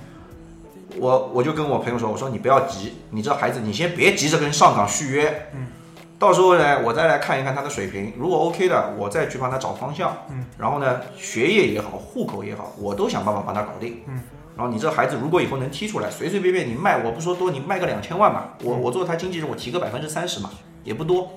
[0.98, 5.50] 我我就跟我朋友说，我说你不要急，你这孩子你先别急着跟上岗续约。
[5.54, 5.66] 嗯，
[6.22, 10.16] 到时候呢，我再来看一看他的水平，如果 OK 的，我再去帮他找方向。
[10.30, 14.04] 嗯，然后呢，学业也好，户口也好，我都想办法帮他搞定。
[14.06, 14.22] 嗯。
[14.56, 20.50] 然后你这孩子如果以后能踢出来，随随便便你卖，我不说多，你卖个两千万嘛，我我做他经纪人，我提个百分之三十嘛，
[20.84, 21.32] 也不多。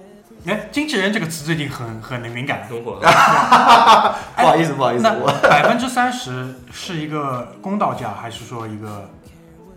[0.45, 2.61] 哎，经纪人这个词最近很很敏感。
[2.69, 2.99] 很火。
[4.37, 9.09] 不好意思，不好意思，那我百分之三十是一个公道价，还是说一个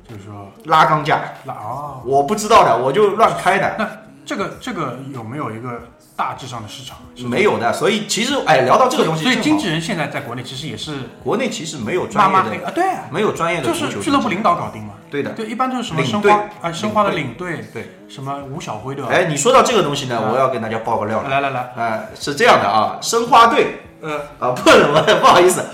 [0.07, 2.03] 就是说拉钢价，拉哦？
[2.05, 4.03] 我不知道的，我就乱开的。
[4.29, 6.99] 这个这个有没有一个大致上的市场？
[7.17, 14.93] 是没有的，所以其实哎，聊到这个东西，所以经纪人现在在国内其实也是国内其实没有专业的，啊，对啊，没有专业的就是俱乐部领导搞定嘛。
[15.11, 15.31] 对的。
[15.31, 19.11] 对，一般都是什么申花啊，申花的领领队，对，什么吴晓辉对吧？
[19.11, 21.31] 哎，你说到这个东西呢，啊我要跟大家爆个料了。
[21.31, 24.61] 来来来，哎，是这样的啊，申花队呃，啊，不
[25.21, 25.65] 不好意思，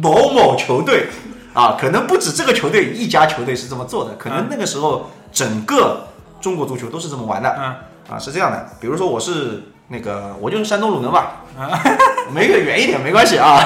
[0.00, 1.08] 某某球队
[1.52, 6.06] 啊，可能不止这个球队一家球队是这么做的，可能那个时候整个
[6.40, 7.56] 中国足球都是这么玩的。
[7.58, 7.74] 嗯
[8.08, 11.68] 啊，是这样的，比如说我是那个，我就是山东鲁能吧，啊
[12.34, 13.58] 没个远一点没关系啊，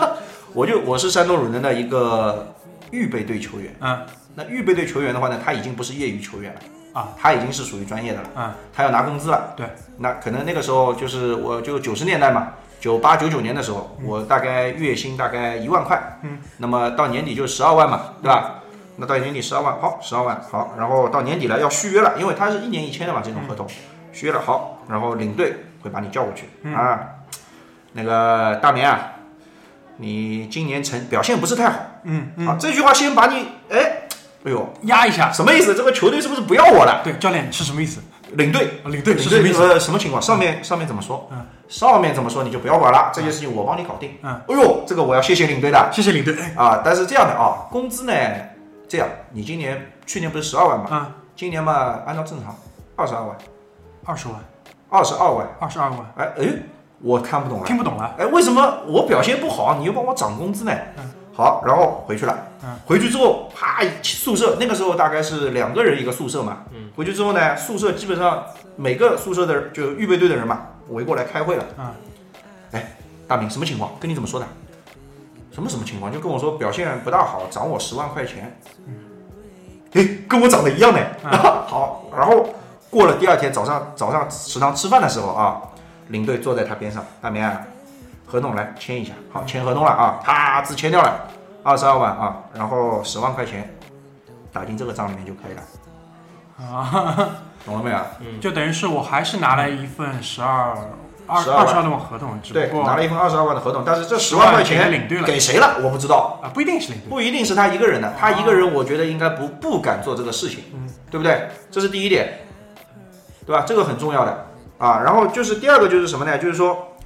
[0.54, 2.54] 我就我是山东鲁能的一个
[2.90, 3.74] 预备队球员。
[3.80, 3.98] 嗯
[4.38, 6.60] 那预备队球员的话呢，他已经不是业余球员了
[6.92, 9.54] 啊，他已经是属于专业的了，嗯他要拿工资了。
[9.56, 18.56] 对，那可能那个时候就是我就九十年代嘛，九八九九年的时候，我大概月薪大概一万块，嗯，那么到年底就十二万嘛，对吧？
[18.96, 23.66] 那到年底十二万，好，十二万，好，然后到年底了要续约了，因为他是一年一签的嘛，这种合同，
[24.12, 27.00] 续约了，好，然后领队会把你叫过去、嗯啊，
[27.92, 29.12] 那个大明啊，
[29.98, 34.08] 你今年成表现不是太好，嗯嗯，啊，这句话先把你，哎，
[34.44, 35.32] 哎呦，压一下。
[35.32, 35.74] 什么意思？
[35.74, 37.02] 这个球队是不是不要我了？
[37.04, 38.00] 对，教练是什么意思？
[38.32, 39.58] 领队，领队领是什么意思？
[39.58, 40.20] 队呃什么情况？
[40.20, 41.28] 上面上面怎么说？
[41.32, 44.16] 嗯，上面怎么说你就不要管了，这件事情我帮你搞定。
[44.22, 46.34] 嗯，哎呦，这个我要谢谢领队的谢谢领队。
[46.38, 46.82] 哎啊。
[46.84, 48.12] 但是这样的啊，工资呢，
[48.88, 50.86] 这样，你今年去年不是十二万嘛？
[50.90, 52.54] 啊，今年嘛，按照正常
[52.94, 53.36] 二十二万，
[54.04, 54.36] 二十万，
[54.88, 55.46] 二十二万。
[55.58, 56.46] 二十二万，哎哎，
[57.00, 57.66] 我看不懂了。
[57.66, 58.14] 听不懂了。
[58.18, 60.72] 哎，为什么我表现不好，你又帮我涨工资呢？
[60.98, 62.38] 嗯好，然后回去了。
[62.64, 66.58] 嗯回去之后，啪，宿舍那个时候大概是两个人一个宿舍嘛。
[66.72, 68.44] 嗯回去之后呢，宿舍基本上
[68.76, 71.64] 每个宿舍的人就预备队的人嘛，围过来开会了。
[71.78, 71.92] 嗯
[72.72, 72.96] 哎，
[73.28, 73.90] 大明什么情况？
[74.00, 74.46] 跟你怎么说的？
[75.56, 76.12] 什么什么情况？
[76.12, 78.60] 就跟我说表现不大好，涨我十万块钱。
[79.94, 81.00] 哎，跟我涨的一样的。
[81.24, 81.32] 嗯
[81.66, 82.46] 好，然后
[82.90, 85.62] 过了第二天早上早上食堂吃饭的时候啊，
[86.08, 87.62] 领队坐在他边上，大明啊，
[88.26, 91.26] 合同来签一下，好签合同了啊，啪字签掉了，
[91.62, 93.74] 二十二万啊，然后十万块钱
[94.52, 95.62] 打进这个账里面就可以了，
[96.76, 97.30] 啊，
[97.64, 97.98] 懂了没有？
[98.42, 100.76] 就等于是我还是拿来一份十二
[101.26, 105.78] 二12二十万的合同，只对，不过拿了一份二十二万的合同，但是这十10万块钱领队了给谁了？
[105.82, 107.08] 我不知道，啊，不一定是领队。
[107.08, 111.48] 不一定是他一个人的，他一个人我觉得应该不不敢做这个事情，嗯对不对？
[111.70, 112.40] 这是第一点，
[113.46, 113.64] 对吧？
[113.66, 114.46] 这个很重要的
[114.78, 115.00] 啊。
[115.04, 116.36] 然后就是第二个就是什么呢？
[116.38, 116.96] 就是说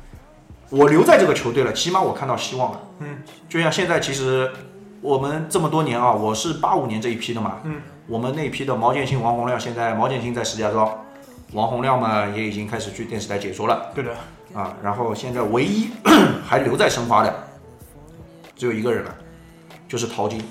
[0.70, 2.80] 我留在这个球队了，起码我看到希望了。
[3.00, 4.50] 嗯，就像现在其实
[5.00, 10.88] 我们这么多年啊，我是八五年这一批的嘛，嗯，我们那一批的毛剑卿、王洪亮，现在毛剑卿在石家庄，
[11.52, 13.90] 王洪亮嘛也已经开始去电视台解说了。
[13.94, 14.12] 对的，
[14.54, 15.90] 啊，然后现在唯一
[16.46, 17.34] 还留在申花的
[18.54, 19.14] 只有一个人了，
[19.88, 20.42] 就是陶晶，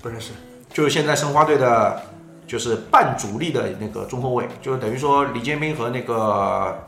[0.00, 0.32] 不认识。
[0.72, 2.00] 就是现在申花队的，
[2.46, 6.86] 就是半主力的那个中后卫，就是等于说李建斌和那个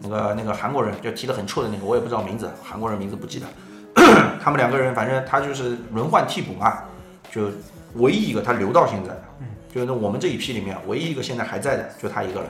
[0.00, 3.46] 那个那个韩国人就踢得很臭的那个，我也不知道名字，韩国人名字不记得，
[4.40, 6.84] 他们两个人反正他就是轮换替补嘛，
[7.32, 7.50] 就
[7.94, 9.24] 唯一一个他留到现在的，
[9.72, 12.46] 就是那我们这一批里面唯一一个现在还在的就他一个了，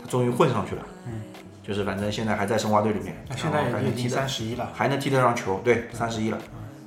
[0.00, 0.82] 他终于混上去了，
[1.62, 6.38] 就是反正现在还在申花队里面，那现在已经能踢得三十一了，还能踢得上球，对，三十一了，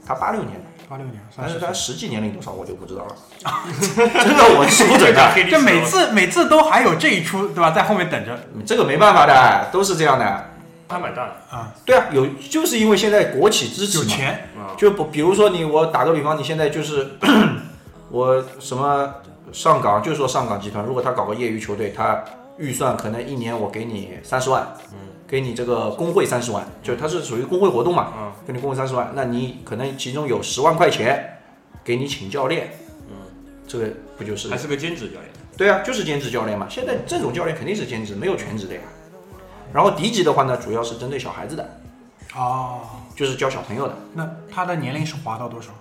[0.05, 0.61] 他八六年的。
[0.89, 7.71] 八六年，但是他实际年龄多少我就不知道了， 真的我说不准的，就每次每次都还有这一出，对吧？
[7.71, 10.51] 在后面等着这个没办法的，都是这样的。
[10.87, 17.17] 他蛮大的啊，对啊，有就是因为现在国企支持嘛，有钱，啊，就不比如说你我打个比方，你现在就是
[18.09, 19.13] 我什么
[19.51, 22.23] 上港，就说上港集团，如果他搞个业余球队，他
[22.57, 31.37] 预算可能一年我给你三十万，嗯，给你这个工会三十万，就是它是属于工会活动嘛，嗯，给你工会三十万，那你可能其中有十万块钱
[31.83, 32.71] 给你请教练，
[33.09, 33.15] 嗯，
[33.67, 35.23] 这个不就是还是个兼职教练，
[35.57, 36.65] 对啊，就是兼职教练嘛。
[36.69, 38.81] 现在这种教练肯定是兼职，没有全职的呀。
[39.73, 41.69] 然后敌级的话呢，主要是针对小孩子的，
[42.35, 42.79] 哦，
[43.15, 45.71] 就是教小朋友的，那他的年龄是划到多少？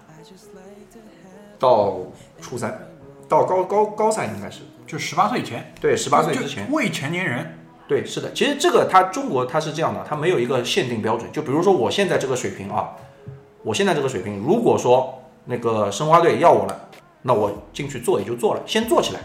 [1.59, 1.99] 到
[2.41, 2.89] 初三，
[3.29, 6.71] 到高高高三应该是就十八岁以前，对十八岁就之前。
[6.71, 7.59] 未成年人。
[7.89, 11.31] 对，是的，其实这个它中国它是这样的，它没有一个限定标准。
[11.31, 12.91] 就比如说我现在这个水平啊，
[13.63, 16.89] 我现在这个水平，如果说那个申花队要我了，
[17.23, 19.21] 那我进去做也就做了，先做起来。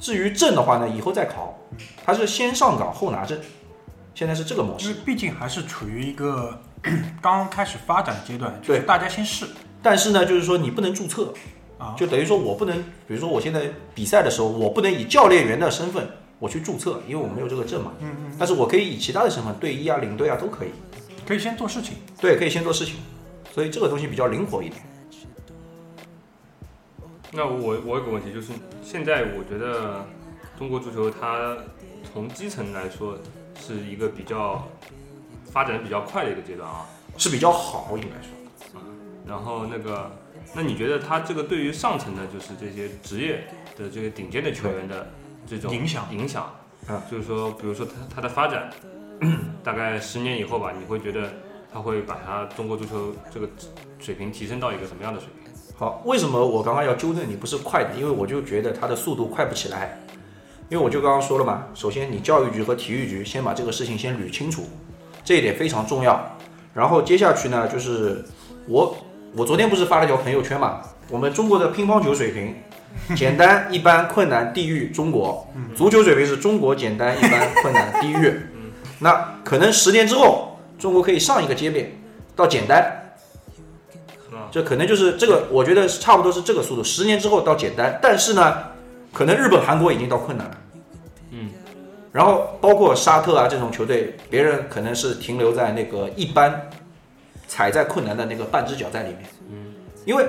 [0.00, 1.56] 至于证的话呢，以后再考，
[2.04, 3.38] 它是先上岗后拿证，
[4.16, 4.88] 现在是这个模式。
[4.88, 6.60] 因为毕竟还是处于一个
[7.22, 9.46] 刚开始发展阶段，就是对大家先试
[9.86, 11.32] 但是呢，就是说你不能注册，
[11.78, 11.94] 啊。
[11.96, 16.04] 就等于说我不能，比如说我现在比赛的时候，我不能以教练员的身份
[16.40, 17.92] 我去注册，因为我没有这个证嘛。
[18.00, 20.70] 嗯嗯，但是我可以以其他的身份，队医啊、领队啊都可以。
[21.24, 21.98] 可以先做事情。
[22.20, 22.96] 对，可以先做事情，
[23.54, 24.82] 所以这个东西比较灵活一点。
[27.30, 28.50] 那我我有个问题，就是
[28.82, 30.04] 现在我觉得
[30.58, 31.56] 中国足球它
[32.12, 33.16] 从基层来说
[33.64, 34.66] 是一个比较
[35.44, 36.84] 发展得比较快的一个阶段啊。
[37.16, 38.30] 是比较好，应该说。
[39.26, 40.10] 然后那个，
[40.54, 45.08] 那你觉得他这个对于上层的，就是这些职业的这个顶尖的球员的
[45.46, 46.44] 这种影响影响，
[46.86, 48.70] 啊就是说，比如说他他的发展，
[49.64, 51.32] 大概十年以后吧，你会觉得
[51.72, 53.48] 他会把他中国足球这个
[53.98, 55.52] 水平提升到一个什么样的水平？
[55.76, 57.90] 好，为什么我刚刚要纠正你不是快的？
[57.96, 59.98] 因为我就觉得他的速度快不起来。
[60.68, 64.64] 因为我就刚刚说了嘛，首先你教育局和体育局先把这个事情先捋清楚，
[65.24, 66.20] 这一点非常重要。
[66.74, 68.24] 然后接下去呢，就是
[68.66, 68.96] 我
[69.36, 72.54] 我昨天不是发了条朋友圈嘛，我们中国的乒乓球水平，
[73.14, 75.46] 简单、一般、困难、地狱，中国
[75.76, 78.32] 足球水平是中国简单、一般、困难、地狱。
[79.00, 81.94] 那可能十年之后，中国可以上一个阶别
[82.34, 83.14] 到简单，
[84.32, 86.82] 啊，这可能就是这个，我觉得差不多是这个速度。
[86.82, 88.56] 十年之后到简单，但是呢，
[89.12, 90.56] 可能日本、韩国已经到困难了。
[91.32, 91.50] 嗯，
[92.10, 96.70] 然后包括沙特啊这种球队，别人可能是停留在那个一般，
[97.46, 99.20] 踩在困难的那个半只脚在里面。
[99.50, 100.26] 嗯，因为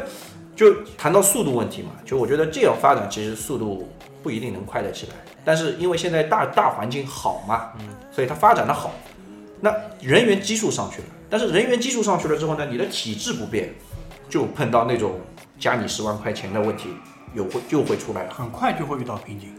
[0.55, 3.89] 就谈到速度问题嘛，就我觉得这样发展其实速度
[4.23, 5.13] 不一定能快得起来，
[5.45, 8.91] 但是因为现在大大环境好嘛，嗯，所以它发展的好，
[9.61, 13.73] 那人员基数上去了，但是人员基数上去了之后呢，你的体质不变，
[14.29, 15.19] 就碰到那种
[15.59, 16.89] 加你十万块钱的问题，
[17.33, 18.33] 有会就会出来了。
[18.33, 19.49] 很快就会遇到瓶颈。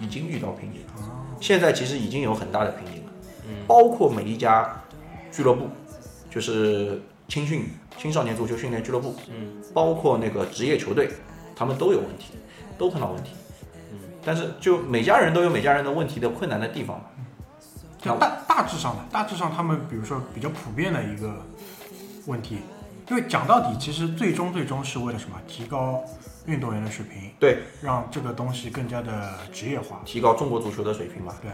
[0.00, 3.10] 已经遇到瓶颈了，现在其实已经有很大的瓶颈了，
[3.66, 4.80] 包括每一家
[5.32, 5.66] 俱乐部，
[6.38, 7.64] 就是青训
[7.98, 11.10] 青少年足球训练俱乐部，嗯，包括那个职业球队，
[11.56, 12.34] 他们都有问题，
[12.78, 13.32] 都碰到问题，
[13.90, 17.06] 嗯，但是就每家人都有每家人的问题的困难的地方嘛，
[18.00, 21.44] 就大大致上的，大致上他们比如说比较普遍的一个
[22.26, 22.58] 问题，
[23.10, 25.36] 因为讲到底，其实最终最终是为了什么？
[25.48, 26.00] 提高
[26.48, 30.00] 运动员的水平，对，让这个东西更加的职业化。
[30.04, 31.34] 提高中国足球的水平嘛。
[31.42, 31.50] 对。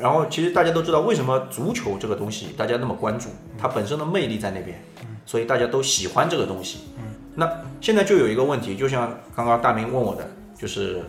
[0.00, 4.82] 然后其实大家都知道，为什么足球这个东西大家那么关注，它本身的魅力在那边，
[5.26, 6.88] 所以大家都喜欢这个东西。
[6.96, 7.04] 嗯。
[7.34, 7.48] 那
[7.80, 10.26] 现在就有一个问题，就像刚刚大明问我的，
[10.58, 11.02] 就是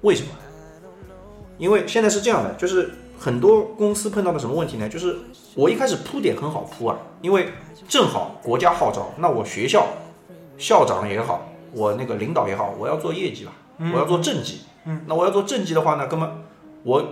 [0.00, 0.30] 为什么？
[1.58, 4.88] 因为现在是这样的，就是很多公司碰到的什么问题呢？
[4.88, 5.16] 就是
[5.54, 7.50] 我一开始铺点很好铺啊，因为
[7.86, 9.86] 正好国家号召，那我学校
[10.56, 13.52] 校长也好，我那个领导也好，我要做业绩吧，
[13.92, 14.62] 我要做政绩。
[14.84, 16.28] 嗯，那我要做政绩的话呢，根本
[16.82, 17.02] 我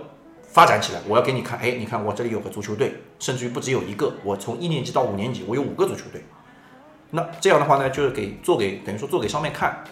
[0.43, 6.23] 发展起来，我要给你看，哎，你看我这里有个足球队，甚至于不只有一个，我从一年级到五年级，我有五个足球队。
[7.09, 9.83] 那这样的话呢，就是给做给等于说做给上面看。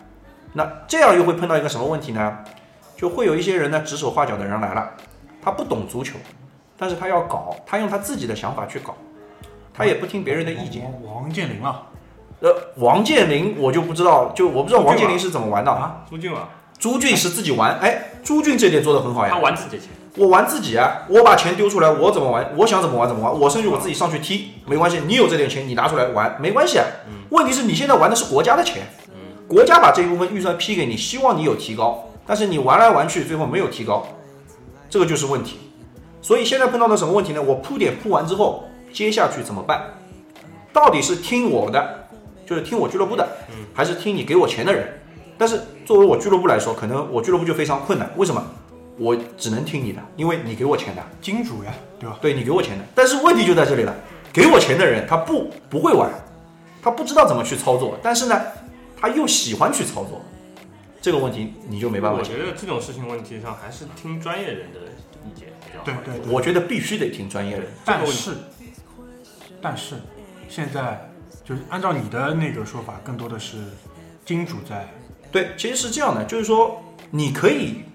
[0.54, 2.40] 那这样又会碰到一个什么问题呢？
[2.98, 4.92] 就会有一些人呢指手画脚的人来了，
[5.42, 6.18] 他不懂足球，
[6.78, 8.94] 但是他要搞，他用他自己的想法去搞，
[9.74, 10.84] 他也不听别人的意见。
[11.04, 11.88] 王王健林啊，
[12.42, 16.06] 呃，王健林我就不知道，就我不知道王健林是怎么玩的啊。
[16.10, 19.32] 朱俊啊，朱俊是自己玩，哎，朱俊这点做得很好呀。
[19.34, 25.02] 他玩自己钱，我玩自己啊，我把钱丢出来，我怎么玩，我想怎么玩怎么玩，我甚至我自己上去踢，没关系。
[25.06, 26.86] 你有这点钱，你拿出来玩，没关系啊。
[27.30, 28.84] 问题是你现在玩的是国家的钱，
[29.48, 34.08] 国家把这一部分预算批给你，希望你有提高，但是你玩来玩去，最后没有提高，
[34.90, 35.58] 这个就是问题。
[36.22, 37.42] 所以现在碰到的什么问题呢？
[37.42, 39.82] 我铺点铺完之后，接下去怎么办？
[40.72, 41.99] 到底是听我的，
[42.50, 43.30] 就是听我俱乐部的，
[43.76, 45.00] 还是听你给我钱的人？
[45.38, 48.10] 但是作为我俱乐部来说，可能我俱乐部就非常困难。
[48.18, 48.44] 为什么？
[48.98, 52.18] 我只能听你的，因为你给我钱的，金主呀，对吧？
[52.20, 52.84] 对你给我钱的。
[52.96, 53.96] 但是问题就在这里了，
[54.34, 56.10] 给我钱的人他不不会玩，
[56.82, 58.42] 他不知道怎么去操作，但是呢，
[59.00, 60.20] 他又喜欢去操作，
[61.00, 62.34] 这个问题你就没办法解决。
[62.34, 64.80] 我觉得这种事情问题上还是听专业人的
[65.24, 65.86] 意见比较好。
[65.86, 66.34] 对对对。
[66.34, 67.68] 我觉得必须得听专业人。
[67.86, 68.32] 但是，
[69.62, 69.98] 但是
[70.50, 71.09] 现在
[71.50, 73.58] 就是按照你的那个说法，更多的是
[74.24, 74.88] 金主在
[75.32, 77.86] 对，其实是这样的，就是说你可以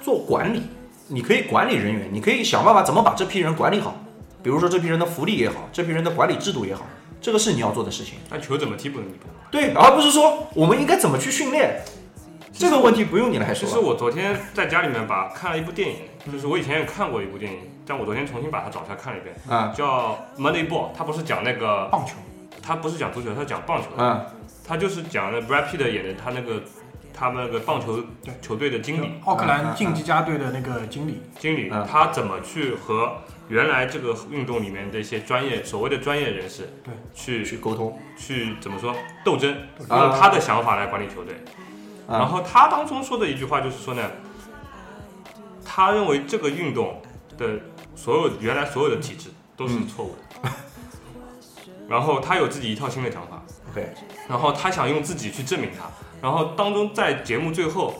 [0.00, 0.62] 做管理，
[1.08, 3.96] 你可以管理人员，你可以想办法怎么把这批人管理好。
[4.40, 6.86] 比如说这批人的福利也好，这批人的管理制度也好，
[7.20, 8.18] 这个是你要做的事情。
[8.30, 9.34] 那球怎么踢不能你不能？
[9.50, 11.80] 对，而不是说我们应该怎么去训练，
[12.52, 13.80] 这个问题不用你来说其实。
[13.80, 15.96] 我昨天在家里面把看了一部电影，
[16.32, 22.14] 就是我以前也看过一部电影，但我昨天重新把它找出来看了一遍，啊，叫《Moneyball》，它不是讲那个，棒球，
[22.62, 24.24] 它不是讲足球，他讲棒球，嗯。
[24.64, 26.62] 他就是讲那 Brad Pitt 演的他那个
[27.12, 28.04] 他们那个棒球
[28.40, 31.84] 球队的经理，奥克兰竞技家队的那个经理，经理嗯。
[31.84, 33.16] 他怎么去和
[33.48, 36.94] 原来这个运动里面的一些专业所谓的专业人士对。
[37.12, 37.98] 去去沟通。
[38.16, 38.94] 去怎么说
[39.24, 39.52] 斗争，
[39.88, 41.34] 啊用他的想法来管理球队。
[42.06, 44.02] 啊然后他当中说的一句话就是说呢，
[45.64, 47.02] 他认为这个运动
[47.36, 47.58] 的
[47.96, 49.88] 所有原来所有的体制都是嗯。
[49.88, 50.31] 错误的，
[51.88, 53.88] 然后他有自己一套新的想法，OK，
[54.28, 55.90] 然后他想用自己去证明他，
[56.20, 57.94] 然后当中在节目最后。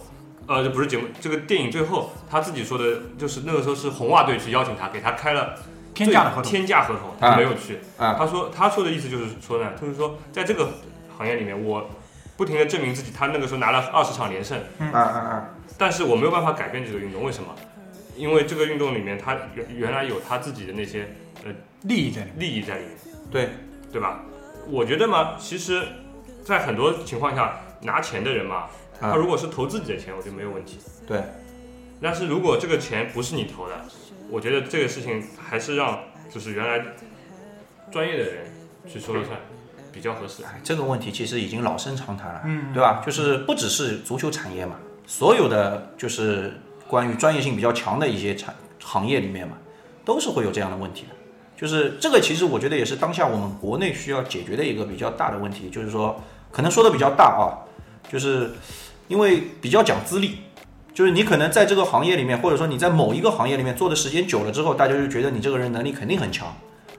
[0.49, 5.55] 呃，不是节目，这个电影最后他自己说的，就是那个时候是红袜队去邀请他，给他开了
[5.95, 7.79] 天价的合同，天价合同，啊他没有去。
[7.97, 10.68] 啊他说他说的意思就是说呢，就是说在这个
[11.16, 11.88] 行业里面，我
[12.37, 13.12] 不停的证明自己。
[13.12, 17.55] 他那个时候拿了二十场连胜，啊啊啊，但是我没有办法改变这个运动，为什么？
[18.16, 21.09] 因为这个运动里面，他原原来有他自己的那些
[21.45, 22.27] 呃利益在。
[22.37, 22.97] 利益在里面，
[23.31, 23.49] 对，
[23.93, 24.21] 对吧？
[24.69, 25.83] 我觉得嘛，其实，
[26.43, 28.67] 在很多情况下，拿钱的人嘛，
[28.99, 30.79] 他啊如果是投自己的钱，我觉得没有问题。
[31.07, 31.23] 对，
[32.01, 33.75] 但是如果这个钱不是你投的，
[34.31, 35.99] 我觉得这个事情还是让
[36.33, 36.85] 就是原来
[37.91, 38.47] 专业的人
[38.89, 39.39] 去说了算，
[39.93, 40.43] 比较合适。
[40.45, 43.03] 哎这个问题其实已经老生常谈了，嗯，对吧？
[43.05, 44.77] 就是不只是足球产业嘛，
[45.07, 46.55] 所有的就是
[46.89, 49.59] 关于专业性比较强的一些产行业里面嘛，
[50.05, 51.09] 都是会有这样的问题的。
[51.62, 56.20] 就是这个，其实我觉得也是当下我们国内需要解决的一个比较大的问题，就是说
[56.51, 57.62] 可能说的比较大啊，
[58.11, 58.51] 就是
[59.07, 60.38] 因为比较讲资历，
[60.92, 66.53] 就是你可能在这个行业里面，或者说你在某一个行业里面做的时间久了之后，大家就觉得你这个人能力肯定很强，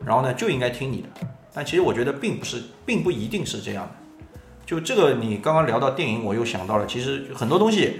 [0.06, 1.28] 然后呢就应该听你的。
[1.54, 3.92] 但其实我觉得并不是，并不一定是这样的。
[4.66, 8.00] 就这个，你刚刚聊到电影，我又想到了，其实很多东西，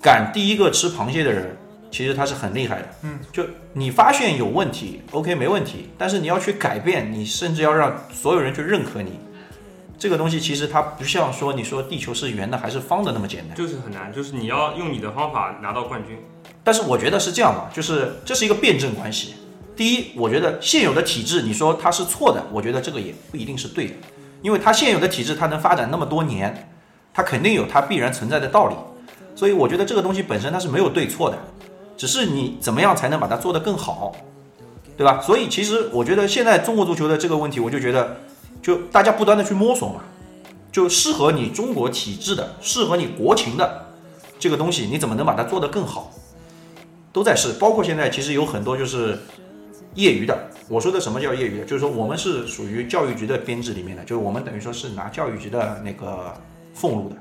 [0.00, 1.54] 敢第一个吃螃蟹的人，
[1.92, 2.88] 其实它是很厉害的。
[3.02, 9.20] 嗯，就你发现有问题，OK 没问题，但是你要去改变，你甚至要让所有人去认可你。
[9.98, 13.56] 这个东西其实它不像说你说地球是圆的还是方的那么简单。
[13.56, 16.18] 就是很难，就是你要用你的方法拿到冠军。
[16.64, 19.34] 但是我觉得是这样的，就是这是一个辩证关系。
[19.76, 23.94] 第一，我觉得现有的体制，你说它是错的，我觉得这个也不一定是对的，
[24.42, 26.68] 因为它现有的体制它能发展那么多年，
[27.14, 28.74] 它肯定有它必然存在的道理。
[29.34, 31.38] 所以我觉得这个东西本身它是没有对错的，
[31.96, 34.14] 只是你怎么样才能把它做得更好，
[34.96, 35.20] 对吧？
[35.20, 38.16] 所以其实我觉得现在中国足球的这个问题，我就觉得
[38.60, 40.02] 就大家不断的去摸索嘛，
[40.70, 43.86] 就适合你中国体制的、适合你国情的
[44.38, 46.10] 这个东西，你怎么能把它做得更好？
[47.12, 49.18] 都在试，包括现在其实有很多就是
[49.94, 50.36] 业余的。
[50.68, 56.32] 我说的什么叫业余的，就是说我们是属于教育局的编制里面的，就是我们等于说是拿教育局的那个
[56.74, 57.16] 俸禄的。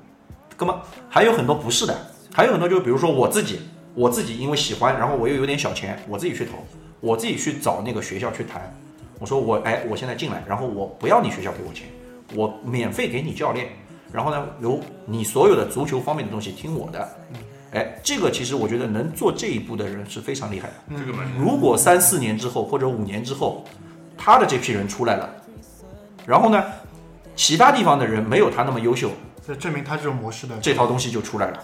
[0.58, 0.80] 那么
[1.10, 1.94] 还有很多不是的，
[2.34, 3.60] 还有很多就比如说我自己，
[3.94, 6.52] 我自己因为喜欢，然后我又有点小钱，我自己去投，
[7.00, 8.74] 我自己去找那个学校去谈，
[9.20, 11.88] 我说我哎我现在进来，然后我不要你学校给我钱，
[12.36, 13.68] 我免费给你教练，
[14.12, 17.10] 然后呢由你所有的足球方面的东西听我的。
[17.74, 20.74] 哎，这个其实我觉得能做这一步的人是非常厉害的。
[20.98, 23.64] 这个蛮如果三四年之后或者五年之后，
[24.18, 25.30] 他的这批人出来了，
[26.26, 26.62] 然后呢，
[27.34, 29.10] 其他地方的人没有他那么优秀，
[29.48, 31.60] 这证明他这种模式的这套东西就出来了，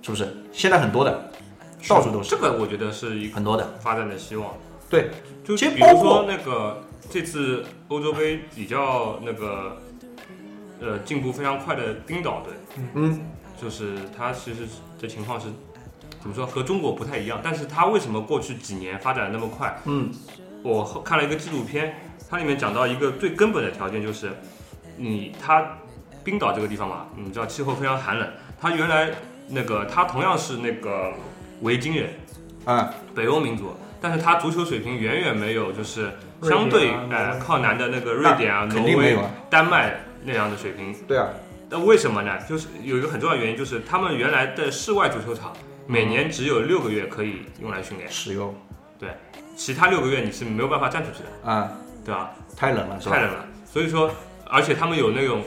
[0.00, 0.34] 是不是？
[0.50, 1.30] 现在很多的，
[1.86, 3.74] 到处都是这个，我觉得是一个很多的。
[3.80, 4.54] 发展的希望。
[4.90, 5.10] 对，
[5.44, 9.76] 就其实比如说那个这次欧洲杯比较那个
[10.80, 12.54] 呃进步非常快的冰岛队，
[12.94, 13.20] 嗯，
[13.60, 14.66] 就是他其实
[14.98, 15.48] 这情况是
[16.20, 19.78] 怎么说和中国不太一样，但是他为什么过去几年发展的那么快？
[19.84, 20.10] 嗯，
[20.62, 21.94] 我看了一个纪录片，
[22.30, 24.32] 它里面讲到一个最根本的条件就是
[24.96, 25.78] 你它
[26.24, 28.26] 冰岛这个地方嘛，你知道气候非常寒冷，
[28.58, 29.10] 它原来
[29.48, 31.12] 那个它同样是那个
[31.60, 32.10] 维京人，
[32.64, 36.10] 啊，北欧民族，但是他足球水平远远没有就是
[36.42, 39.16] 相对啊呃靠南的那个瑞典啊、挪威。
[39.50, 40.94] 丹麦那样的水平。
[41.06, 41.28] 对啊，
[41.70, 42.38] 那为什么呢？
[42.48, 45.52] 就是有一个很重要的原因，就是他们原来的室外足球场
[45.86, 48.54] 每年只有六个月可以用来训练，使用
[48.98, 49.08] 对
[49.56, 51.72] 其他六个月你是没有办法站出去的，啊，
[52.04, 52.30] 对吧？
[52.56, 53.16] 太冷了，是吧？
[53.16, 54.10] 太冷了，所以说，
[54.46, 55.42] 而且他们有那种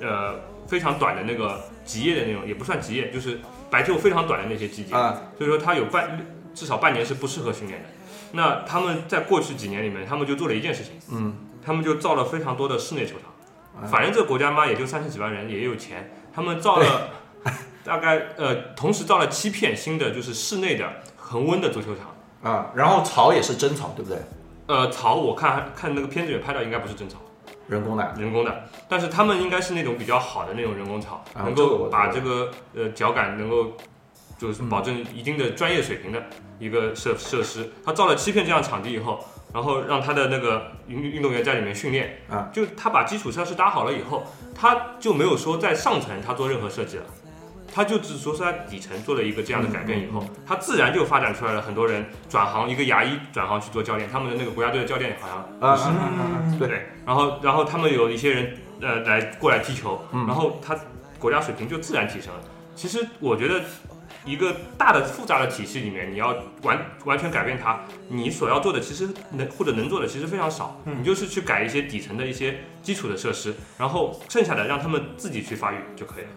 [0.00, 0.34] 呃
[0.66, 3.40] 非常短的那个极夜的那种，也不算极夜，就是
[3.76, 4.94] 白昼非常短的那些季节。
[4.94, 6.18] 啊，所以说他有半
[6.54, 7.88] 至少半年是不适合训练的。
[8.32, 13.82] 那他们在过去几年里面，他们就做了一件事情，嗯，他们就造了非常多的室内球场。
[13.82, 17.10] 啊反正这个国家嘛，也就三十几万人，也有钱，他们造了
[17.84, 22.50] 大概呃，同时造了七片新的就是室内的恒温的足球场。
[22.50, 24.18] 啊，然后草也是真草，对不对？
[24.68, 27.18] 呃，草我看看那个片子里拍到应该不是真草，
[27.68, 33.72] 人工的，人工的，但是他们应该是那种比较好的那种人工草，能啊这个我够把这个呃脚感能够
[34.38, 36.22] 就是保证一定的专业水平的
[36.58, 37.72] 一个设设施。
[37.84, 47.04] 他造了七片这样场地以后，然后让他的那个运运动员在里面训练，啊，就他把基础设施搭好了以后，他就没有说在上层他做任何设计了。
[47.76, 60.74] 他就只说是在底层做了一个这样的改变以后，他自然就发展出来了很多人转行，一个牙医转行去做教练，他们的那个国家队的教练好像啊，是嗯对，然后然后他们有一些人呃来过来踢球，嗯然后他
[61.18, 62.40] 国家水平就自然提升了。
[62.74, 63.60] 其实我觉得
[64.24, 76.30] 一个大的复杂的体系里面，你要完完全改变它，你所要做的其实能或者能做的其实非常少，嗯你就是去改一些底层的一些基础的设施，然后剩下的让他们自己去发育就可以了。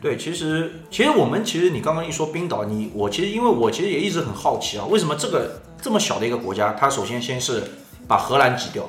[0.00, 7.64] 对，其实其实我们其实你刚刚一说冰岛，你我其实因为我其实也一直很好奇啊，为什么这个这么小的一个国家，它首先先是
[8.06, 8.88] 把荷兰挤掉，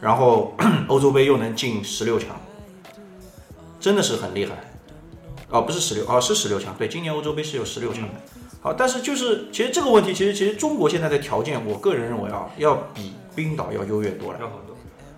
[0.00, 0.54] 然后
[0.88, 2.28] 欧洲杯又能进十六强，
[3.80, 4.52] 真的是很厉害。
[5.50, 8.14] 哦，不是十六，哦是十六强，对，今年欧洲杯是有十六强的。
[8.60, 14.38] 好，但是就是其实这个问题，其实其实中国现在的条件，我个人认为啊，要比冰岛要优越多了。
[14.40, 14.74] 要好多。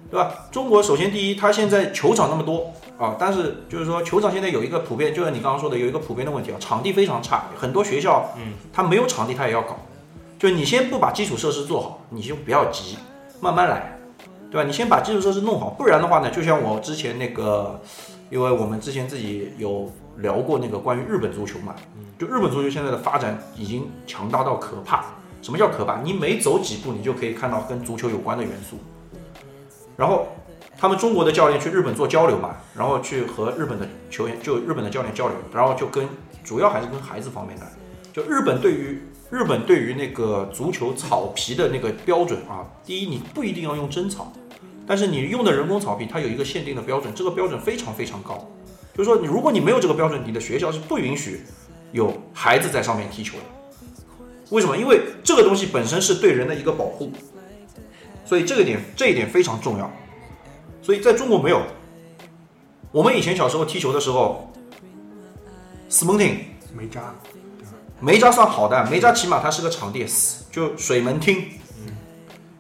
[0.09, 0.47] 对吧？
[0.53, 9.77] 中国首先第一，它现在球场那么多啊，但是就是说球场现在有一个普遍，就像你刚刚说的，有一个普遍的问题啊，场地非常差，很多学校，嗯，它没有场地，它也要搞。
[10.39, 12.99] 就你先不把基础设施做好，你就不要急，
[13.41, 13.99] 慢慢来，
[14.51, 14.67] 对吧？
[14.67, 17.81] 你先把基础设施弄好，不然的话呢，就像我之前那个，
[18.31, 21.75] 因为我们之前自己有聊过那个关于日本足球嘛，
[22.19, 25.05] 就日本足球现在的发展已经强大到可怕。
[25.43, 26.01] 什么叫可怕？
[26.03, 28.79] 你每走几步，你就可以看到跟足球有关的元素。
[29.97, 30.27] 然后
[30.79, 36.07] 他们中国的教练去日本做交流嘛，然后去和日本的球员，就日本的教练交流，然后就跟
[36.45, 37.67] 主要还是跟孩子方面的，
[38.13, 39.01] 就日本对于
[39.31, 44.33] 日本对于那个足球草皮的那个标准啊，第一你不一定要用真草，
[44.87, 48.47] 但是你用的人工草皮它有一个限定的标准，这个标准非常非常高，
[48.95, 51.41] 就是说你如果你没有这个标准，你的学校是不允许
[51.93, 53.45] 有孩子在上面踢球的。
[54.51, 54.77] 为什么？
[54.77, 57.11] 因为这个东西本身是对人的一个保护，
[58.25, 59.91] 所以这个点这一点非常重要。
[60.87, 61.61] 所以在中国没有。
[62.93, 64.53] 我们以前小时候踢球的时候
[65.89, 67.13] s m o o t i n g 没扎，
[67.99, 70.07] 梅扎算好的，梅扎起码它是个场地，
[70.53, 71.45] 就水门厅、
[71.85, 71.93] 嗯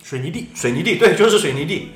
[0.02, 1.92] 水泥地，水泥地，对，就是水泥地，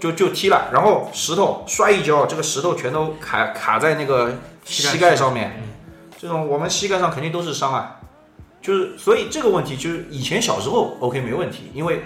[0.00, 5.34] 就就踢了，然后石头摔一跤，这个石头全都卡卡在那个膝盖上。
[5.34, 5.62] 面，
[6.18, 8.00] 这种我们膝盖上肯定都是伤啊。
[8.62, 12.00] 就是所以这个问题就是以前小时候 OK 没问题，因为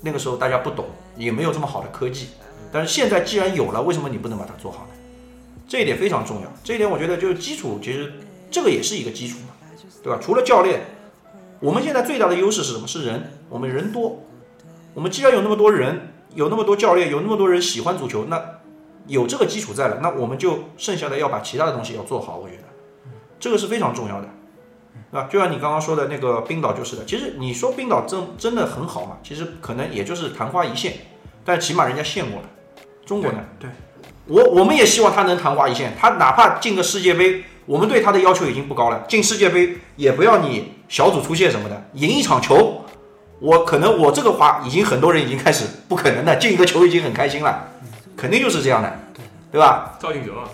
[0.00, 2.28] 那个时候大家不懂，也没有这么好的科技。
[2.72, 4.94] 但是现在既然有了，为什么你不能把它做好呢？
[5.66, 6.52] 这一点非常重要。
[6.64, 8.12] 这一点我觉得就是基础，其实
[8.50, 9.54] 这个也是一个基础嘛，
[10.02, 10.18] 对吧？
[10.20, 10.80] 除了教练，
[11.60, 12.86] 我们现在最大的优势是什么？
[12.86, 14.22] 是人，我们人多。
[14.94, 18.42] 我们既然有那么多人，有那么多教练，有那么多人喜欢足球，那
[19.06, 22.38] 有这个基础在了，那我们就剩下的要把其他的东西要做好。
[22.38, 22.62] 我觉得
[23.38, 24.28] 这个是非常重要的，
[25.10, 25.28] 对吧？
[25.30, 27.04] 就像你刚刚说的那个冰岛就是的。
[27.04, 29.18] 其实你说冰岛真真的很好嘛？
[29.22, 30.94] 其实可能也就是昙花一现，
[31.44, 32.48] 但起码人家现过了。
[33.08, 33.38] 中国呢？
[33.58, 33.70] 对，
[34.26, 39.02] 我我们也希望他能昙花一现，他哪怕进个世界杯，我们对他的要求已经不高了。
[39.08, 42.84] 进世界杯也不要你小组出线什么的，赢一场球，
[43.40, 47.66] 我可能我这个话已经很多人已经开始不可能的，进一个球已经很开心了，
[48.14, 48.92] 肯定就是这样的，
[49.50, 49.96] 对吧？
[49.98, 50.44] 赵俊哲啊，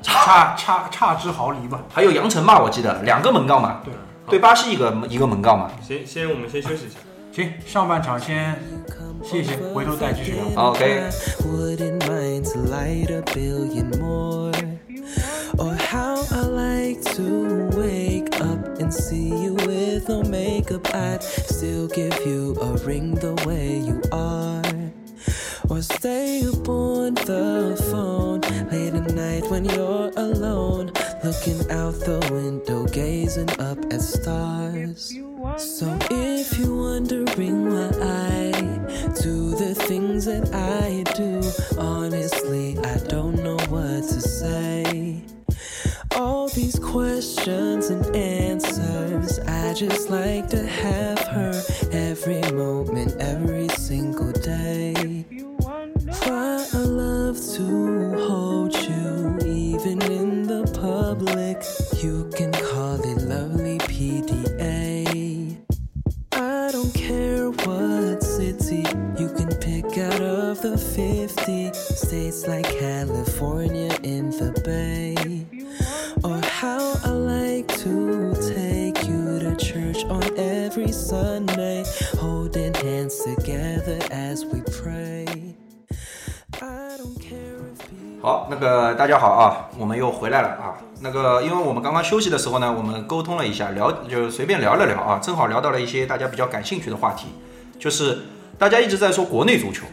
[0.00, 1.82] 差差差之毫厘吧。
[1.92, 3.92] 还有杨晨嘛，我记得两个门杠嘛，对
[4.26, 5.70] 对巴西一个一个门杠嘛。
[5.86, 6.96] 行先我们先休息一下。
[7.32, 8.58] 行，上半场先
[9.23, 10.71] 谢谢，回头再继续聊。
[10.71, 11.09] OK，
[11.43, 14.51] Wouldn't mind to light a billion more.
[15.57, 20.93] Or how I like to wake up and see you with no makeup.
[20.93, 24.61] I'd still give you a ring the way you are.
[25.70, 28.40] Or stay up on the phone
[28.72, 30.86] late at night when you're alone,
[31.22, 35.14] looking out the window, gazing up at stars.
[35.58, 38.50] So if you're wondering why I
[39.22, 41.40] do the things that I do,
[41.78, 45.22] honestly, I don't know what to say.
[46.16, 51.62] All these questions and answers, I just like to have her
[51.92, 54.99] every moment, every single day.
[56.24, 61.62] Why I love to hold you, even in the public.
[62.02, 65.56] You can call it lovely PDA.
[66.32, 68.84] I don't care what city
[69.18, 75.46] you can pick out of the 50 states like California in the Bay.
[76.22, 77.99] Or how I like to
[88.22, 90.76] 好，那个大家好啊，我们又回来了啊。
[91.00, 97.28] 那个，因为我们刚刚休息的时候呢，我们沟通了一下，聊就随便聊了聊啊，正好聊到了一些大家比较感兴趣的话题，
[97.78, 98.18] 就是
[98.58, 99.86] 大家一直在说国内足球，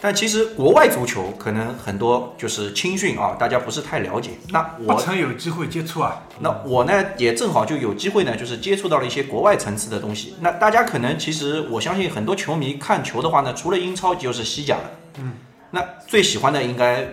[0.00, 4.30] 但其实国外足球可能很多就是青训啊，大家不是太了解。
[4.48, 6.22] 那不我曾有机会接触啊。
[6.40, 10.34] 那我呢也正好就有机会呢，就是接触到了一些国外层次的东西。
[10.40, 14.90] 那大家可能其实我相信很多球迷看球的话呢，除了英超就是西甲了。
[15.18, 15.34] 嗯，
[15.72, 17.06] 那最喜欢的应该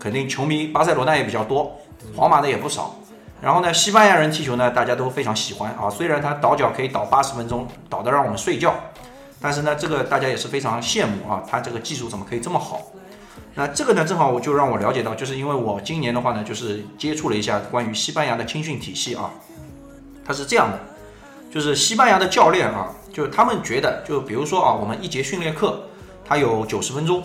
[0.00, 1.78] 肯定球迷巴塞罗那也比较多，
[2.16, 2.96] 皇马的也不少。
[3.42, 5.88] 然后呢，西班牙人踢球呢，大家都非常喜欢啊。
[5.88, 8.74] 虽然他倒脚可以倒八十分钟，倒得让我们睡觉，
[9.40, 11.42] 但是呢，这个大家也是非常羡慕啊。
[11.48, 12.80] 他这个技术怎么可以这么好？
[13.54, 19.30] 那这个呢，正好我就让我了解到，就是因为我今年的话呢，就是接触了一下关于西班牙的青训体系啊，
[20.24, 20.78] 它是这样的，
[21.50, 25.82] 就是西班牙的教练啊，就是他们觉得，就比如说啊，我们一节训练课，
[26.24, 27.22] 它有九十分钟，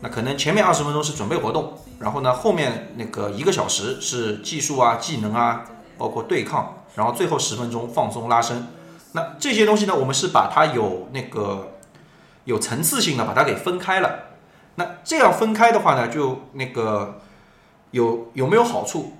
[0.00, 5.64] 那可能前面二十分钟是准备活动，然后呢，后面那个一个小时是技术啊、技能啊，
[5.96, 8.66] 包括对抗，然后最后十分钟放松拉伸。
[9.12, 11.72] 那这些东西呢，我们是把它有那个
[12.44, 14.24] 有层次性的把它给分开了。
[14.74, 17.20] 那这样分开的话呢，就那个
[17.92, 19.12] 有有没有好处？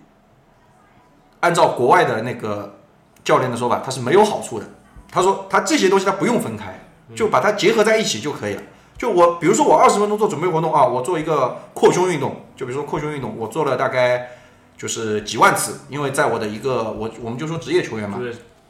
[1.40, 2.80] 按照国外的那个
[3.22, 4.66] 教练的说法，他是没有好处的。
[5.10, 6.80] 他说他这些东西他不用分开，
[7.14, 8.62] 就把它结合在一起就可以了。
[8.96, 14.30] 就我比如说我二十分钟做准备活动啊，我做一个扩胸运动，就比如说扩胸运动，我做了大概
[14.76, 18.20] 就是几万次，因为在我的一个我我们就说职业球员嘛，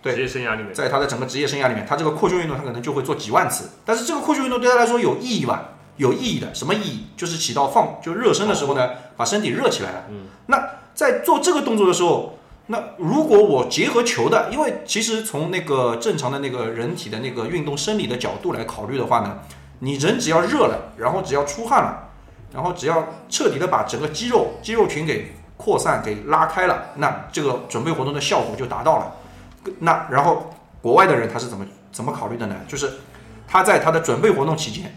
[0.03, 5.71] 对职业生涯里面，在他的整个职业生涯里面，他这个扩胸运动他可能就会做几万次，但是这个扩胸运动对他来说有意义吧？
[5.97, 7.07] 有意义的，什么意义？
[7.17, 10.05] 就是起到放就热身的时候呢，把身体热起来了。
[10.11, 10.61] 嗯，那
[10.93, 19.39] 在做这个动作的时候，那如果我结合球的，因为其实从那个正常的那个人体的那个运动生理的角度来考虑的话呢，
[19.81, 22.09] 你人只要热了，然后只要出汗了，
[22.53, 29.13] 然后只要彻底的把整个肌肉肌肉群给扩散给拉开了，那这个准备活动的效果就达到了。
[29.79, 32.57] 那然后国外的人他是怎么怎么考虑的呢？
[32.69, 32.93] 就是
[33.47, 34.95] 他在他的准备活动期间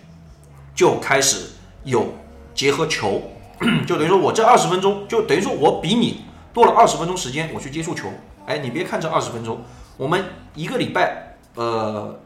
[0.73, 1.51] 就开始
[1.83, 2.13] 有
[2.53, 3.21] 结合球，
[3.87, 8.09] 就等于说我这二十分钟，就等于说我比你多了二十分钟时间我去接触球。
[8.45, 9.61] 哎，你别看这二十分钟，
[9.97, 10.23] 我们
[10.55, 12.17] 一个礼拜呃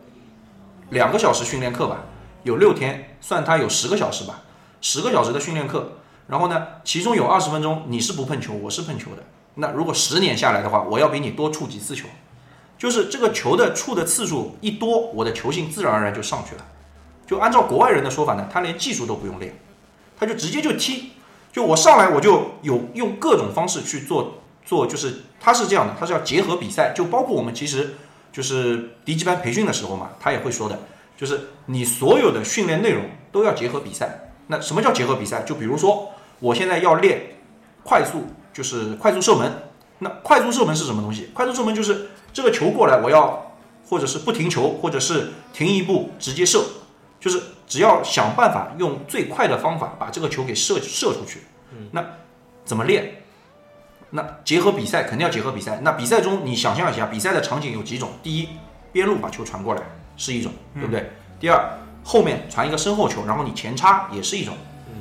[0.90, 1.98] 两个小时训练课吧，
[2.44, 4.44] 有六天，算它有十个小时吧，
[4.82, 5.94] 十个小时的训练课。
[6.28, 9.24] 然后呢，其中有二十分钟你是不碰球，我是碰球的。
[9.56, 12.08] 那如果十年下来的话，我要比你多触几次球，
[12.78, 16.66] 就是这个球的触的次数一多，我的球性自然而然就上去了。
[17.28, 19.60] 就按照国外人的说法呢，他连技术都不用练，
[20.18, 21.12] 他就直接就踢。
[21.52, 24.36] 就我上来我就有用各种方式去做
[24.66, 27.96] 做，就是他是这样的，他是要结合比赛，就包括我们其实
[28.32, 30.80] 就是低级班培训的时候嘛，他也会说的，
[31.22, 34.32] 就是你所有的训练内容都要结合比赛。
[34.48, 35.44] 那什么叫结合比赛？
[35.44, 36.10] 就比如说
[36.40, 37.36] 我现在要练
[37.84, 39.70] 快速，就是快速射门。
[40.00, 41.30] 那快速射门是什么东西？
[41.32, 43.54] 快速射门就是这个球过来，我要
[43.88, 46.66] 或者是不停球，或者是停一步直接射，
[47.20, 51.42] 就是只要想办法用最快的方法把这个球给射射出去。
[51.92, 52.04] 那
[52.66, 53.22] 怎么练？
[54.10, 55.82] 那结合比赛肯定要结合比赛。
[55.84, 58.10] 那比赛中你想象一下，比赛的场景有几种？
[58.24, 58.50] 第一，
[58.92, 59.84] 边路把球传过来
[60.22, 61.10] 是一种，对不对？
[61.40, 61.60] 第二，
[62.04, 64.54] 后面传一个身后球，然后你前插也是一种。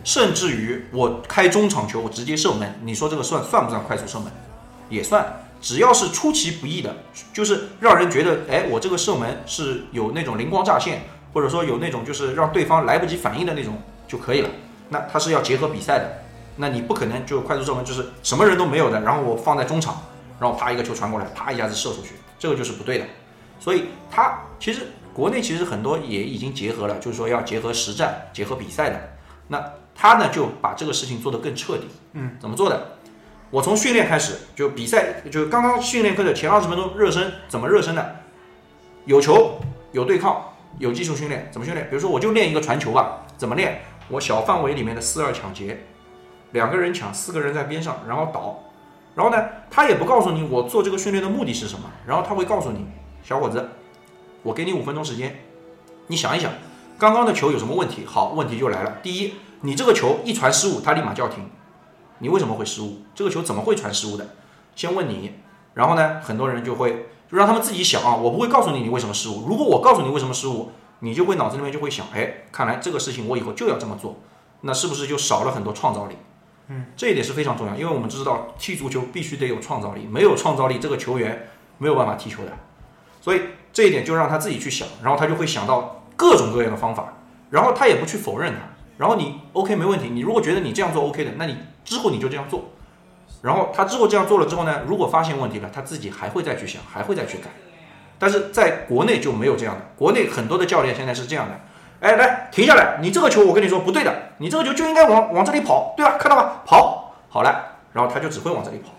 [0.02, 4.32] 甚至于我开中场球，我直接射门，你说这个算算不算快速射门？
[4.88, 6.96] 也算，只要是出其不意的，
[7.34, 11.02] 就是让人觉得，哎，我这个射门是有那种灵光乍现，
[11.34, 13.74] 或者说有那种就是让对方来不及反应的那种
[14.08, 14.48] 就可以了。
[14.88, 16.22] 那它是要结合比赛的，
[16.56, 20.00] 那你不可能就快速射门就是什么人都没有的，然后我放在中场，
[20.40, 23.04] 然后啪一个球传过来，啪一下子射出去，这个就是不对的。
[23.58, 29.16] 所以它其实国内其实很多也已经结合了，就是说要结合实战、结合比赛的。
[29.48, 31.88] 那他呢就把这个事情做得更彻底。
[32.12, 32.98] 嗯，怎么做的？
[33.50, 38.16] 我从训练开始，就比赛，就刚刚训练课的前二十分钟热身，怎么热身的？
[39.06, 39.58] 有球，
[39.90, 41.88] 有对抗，有技术训练，怎么训练？
[41.88, 43.80] 比如说我就练一个传球吧，怎么练？
[44.08, 45.84] 我小范围里面的四二抢劫，
[46.52, 48.60] 两个人抢，四个人在边上，然后倒，
[49.16, 52.86] 然后呢，他也不告诉你我做这个训练的目的是什么，然后他会告诉你，
[53.24, 53.68] 小伙子，
[54.42, 55.44] 我给你五分钟时间，
[56.06, 56.52] 你想一想，
[56.98, 58.04] 刚刚的球有什么问题？
[58.06, 58.98] 好，问题就来了。
[59.02, 61.50] 第一，你这个球一传失误，他立马叫停，
[62.18, 63.02] 你为什么会失误？
[63.14, 64.36] 这个球怎么会传失误的？
[64.74, 65.32] 先问你，
[65.74, 69.46] 然后呢，很多人就会就让他们自己想啊，我不会告诉你你为什么失误。
[69.46, 74.18] 如果我告诉你为什么失误，你就会脑子里面就会想，哎，看来这个事情我以后就要这么做，
[74.62, 76.16] 那是不是就少了很多创造力？
[76.68, 82.52] 嗯，这一点是非常重要，因为我们知道踢足球必须得有创造力，没有创造力，这个球员没有办法踢球的。
[83.20, 83.40] 所以
[83.72, 87.14] 这一点就让他自己去想，然后他就会想到各种各样的方法，
[87.50, 88.58] 然后他也不去否认它，
[88.98, 92.70] 然后你 OK 没问题，你如果觉得你这样做 OK 的，那你之后你就这样做。
[93.42, 97.44] 然后他之后这样做了之后呢，如果发现问题了，他自己还会再去想，还会再去改。
[98.18, 101.58] 但是在国内就没有这样的，国内很多的教练现在是这样的，
[102.00, 106.18] 哎，来停下来，你这个球我跟你说不对的，你这个球就应该往往这里跑，对吧？
[106.18, 108.90] 看到吧，跑好了，然后他就只会往这里跑。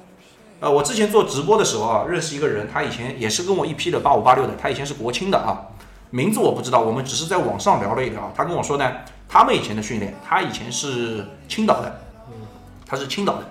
[0.62, 5.60] 呃，我之前做直播的时候啊，认识一个人，他以前也是跟我一批的八五八六的，他以前是国青的啊，
[6.12, 8.32] 名字我不知道，我们只是在网上聊了一聊。
[8.36, 8.92] 他跟我说呢，
[9.28, 12.02] 他们以前的训练，他以前是青岛的，
[12.86, 13.44] 他是青岛的，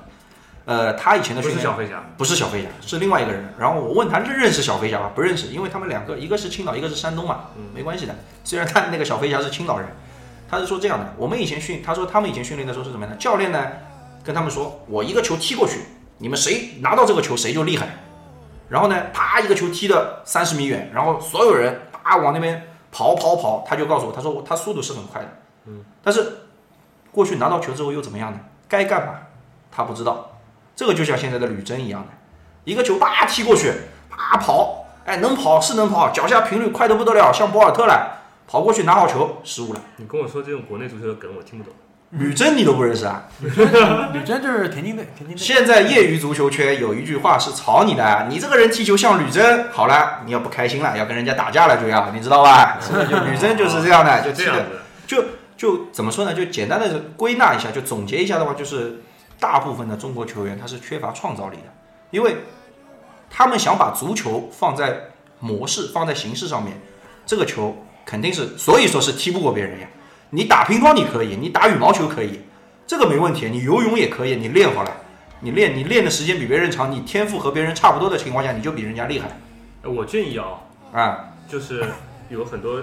[0.66, 3.52] 呃，他以前的训练是小飞侠，不是小飞侠，是另外一个人。
[3.58, 5.10] 然后我问他认认识小飞侠吗？
[5.12, 8.14] 不认识，因为他们两个一个是青岛，一个是山东嘛，没关系的。
[8.44, 9.88] 虽然他那个小飞侠是青岛人，
[10.48, 13.20] 他是说这样的，我们以前训，他说他们以前训练的时候是怎么样的？
[13.20, 13.66] 教练呢
[14.22, 15.80] 跟他们说，我一个球踢过去，
[16.20, 17.88] 你们谁拿到这个球谁就厉害。
[18.68, 25.28] 然后呢，啪一个球踢的三十米远，然后所有人啪往那边跑跑跑，他就告诉我，他说他速度是很快的，
[25.64, 26.42] 嗯，但是
[27.10, 28.38] 过去拿到球之后又怎么样呢？
[28.68, 29.14] 该干嘛
[29.72, 30.38] 他不知道。
[30.76, 32.08] 这个就像现在的吕征一样的，
[32.64, 33.72] 一个球啪踢过去，
[34.08, 39.80] 啪跑，哎，能跑是能跑，脚下频率快得不得了，像博尔特了跑过去拿好球，失误了。
[39.96, 41.74] 你跟我说这种国内足球的梗，我听不懂。
[42.10, 43.28] 吕征你都不认识啊？
[44.12, 45.36] 吕征就是田径队，田径队。
[45.36, 52.78] 现在业余足球圈有一句话是炒你的，你这个人踢球像吕征，好了，你要不开心了，要跟人家打架了就要，你知道吧？
[52.82, 54.66] 就吕征就是这样的，就踢的，这样，
[55.06, 55.24] 就
[55.56, 56.34] 就怎么说呢？
[56.34, 59.00] 就简单的归纳一下，就总结一下的话，就是
[59.38, 61.72] 大部分的中国球员他是缺乏创造力的，
[62.10, 62.38] 因为
[63.30, 66.76] 他们想把足球放在模式、放在形式上面，
[67.24, 69.86] 这个球肯定是，所以说是踢不过别人呀。
[70.30, 72.40] 你打乒乓你可以，你打羽毛球可以，
[72.86, 73.48] 这个没问题。
[73.50, 74.90] 你游泳也可以，你练好了，
[75.40, 79.28] 你练你练的时间比别人长，你天赋和别人差不多的情况下，你就比人家厉害
[79.82, 80.46] 呃我建议啊，
[80.92, 81.26] 啊。
[81.48, 81.84] 就是
[82.28, 82.80] 有很多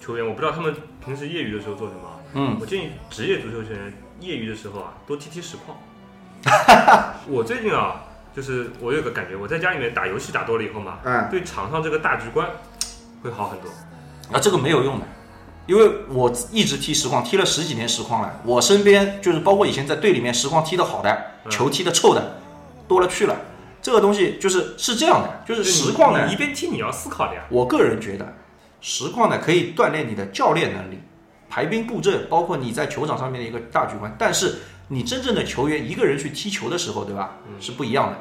[0.00, 2.00] 球员，我不知道他们平时业余的时候做什么。
[2.32, 5.78] 嗯，我建议职业足球球员业余的时候啊，多踢踢实况。
[7.28, 8.02] 我最近啊，
[8.34, 12.48] 就是我有个感觉，我在家里面打游戏打多了以后嘛，嗯对场上这个大局观
[13.22, 13.68] 会好很多。
[14.32, 15.06] 啊，这个没有用的，
[15.66, 18.40] 因为我一直踢实况，踢了十几年实况了。
[18.44, 21.10] 我身边就是包括以前在队里面实况踢得好的，
[21.44, 22.38] 嗯球踢得臭的，
[22.86, 23.36] 多了去了。
[23.80, 27.42] 这个东西就是是这样的，就是实况呢一，边踢你要思考的呀。
[27.50, 28.34] 我个人觉得
[28.80, 30.98] 实况呢可以锻炼你的教练能力、
[31.48, 34.14] 排兵布阵，包括你在球场上面的一个大局观。
[34.18, 34.56] 但是
[34.88, 37.36] 你真正的球员一个人去踢球的时候，对吧？
[37.60, 38.16] 是不一样的。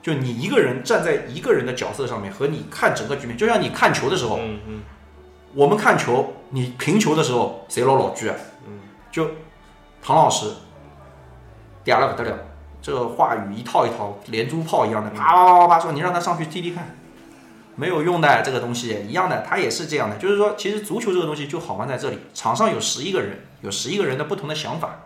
[0.00, 4.82] 就你一个人站在一个人的角色上面，和你看整个局面，就像你看球的时候，嗯嗯，
[5.54, 8.36] 我们看球，你评球的时候谁老老句啊？
[8.66, 8.80] 嗯，
[9.10, 9.28] 就
[10.02, 10.46] 唐老师
[11.84, 12.38] 嗲了不得了，
[12.80, 16.96] 这个话语一套一套，连珠炮一样的，啪啪啪啪啪说，你让他上去踢踢看，
[17.76, 20.16] 没有用的，这个东西一样的，他也是这样的。
[20.16, 25.00] 就是说，其实足球这个东西就好玩在这里，场上有十一个人，有十一个人的不同的想法，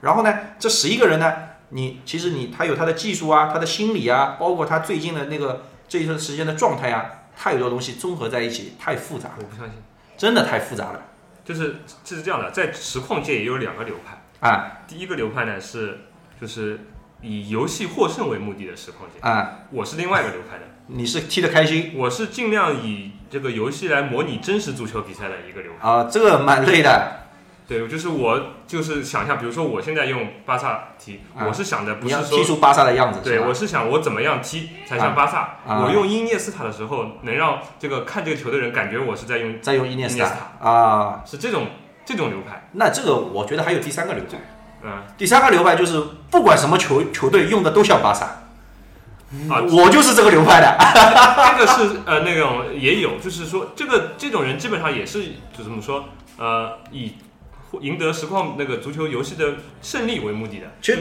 [0.00, 1.32] 然后呢，这十一个人呢，
[1.70, 9.74] 你其实你他有他的技术啊，他的心理啊，包括他最近的那个这一段时间的状态啊，太多东西综合在一起，太复杂了，我不相信。
[10.18, 11.02] 真的太复杂了
[11.44, 14.46] 就是是这样的，在实况界也有两个流派。
[14.46, 16.00] 啊第一个流派呢是
[16.38, 16.80] 就是
[17.22, 19.60] 以游戏获胜为目的的实况界，啊！
[19.70, 25.88] 我是另外一个流派的，你是踢得开心我是尽量以这个游戏来模拟真实足球比赛的一个流派。
[25.88, 27.27] 啊，这个蛮累的。
[27.68, 32.38] 对，就是我就是想象，比如说我现在用巴萨踢，啊我是想的不是说。
[32.38, 35.58] 踢出巴萨的样子，对，是我是想我怎么样踢才像巴萨？
[35.66, 41.22] 啊我用伊涅斯塔的时候，能让这个看这个球的人感觉我是在用，在用伊涅斯塔啊。
[41.26, 41.66] 是这种
[42.06, 42.70] 这种流派。
[42.72, 44.38] 那这个我觉得还有第三个流派，
[44.82, 48.24] 嗯第三个流派就是不管什么球球队用的都像巴萨，
[49.50, 50.74] 啊，我就是这个流派的。
[51.58, 55.22] 这个是呃那种也有，就是说这个这种人基本上也是
[55.54, 56.06] 就怎么说
[56.38, 57.27] 呃以获
[57.80, 60.66] 赢得实况那个足球游戏的胜利为目的的。
[60.80, 60.98] 其实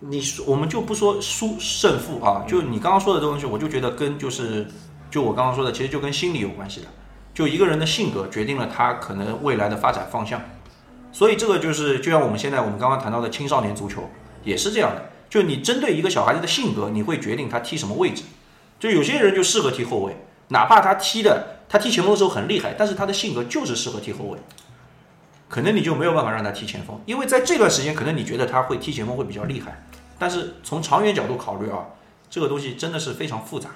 [0.00, 4.66] 你我们就不说输胜负啊，就你刚刚说的这东西，我就觉得跟就是
[5.10, 6.86] 就我刚刚说的，其实就跟心理有关系的。
[7.32, 10.40] 就一个人的性格决定了他可能未来的发展方向，
[11.10, 14.08] 所以这个就是就像我们现在我们刚刚谈到的青少年足球
[14.44, 15.10] 也是这样的。
[15.28, 18.22] 就你针对一个小孩子的性格，你会决定他踢什么位置。
[18.78, 20.16] 就有些人就适合踢后卫，
[20.48, 24.38] 哪怕他踢的他踢前锋的时候很厉害，但是他的性格就是适合踢后卫。
[25.54, 29.84] 可能你就没有办法让他踢前锋，因为在这段时间，可能你觉得他会踢前锋会比较厉害，
[30.18, 31.86] 但是从长远角度考虑啊，
[32.28, 33.70] 这个东西真的是非常复杂。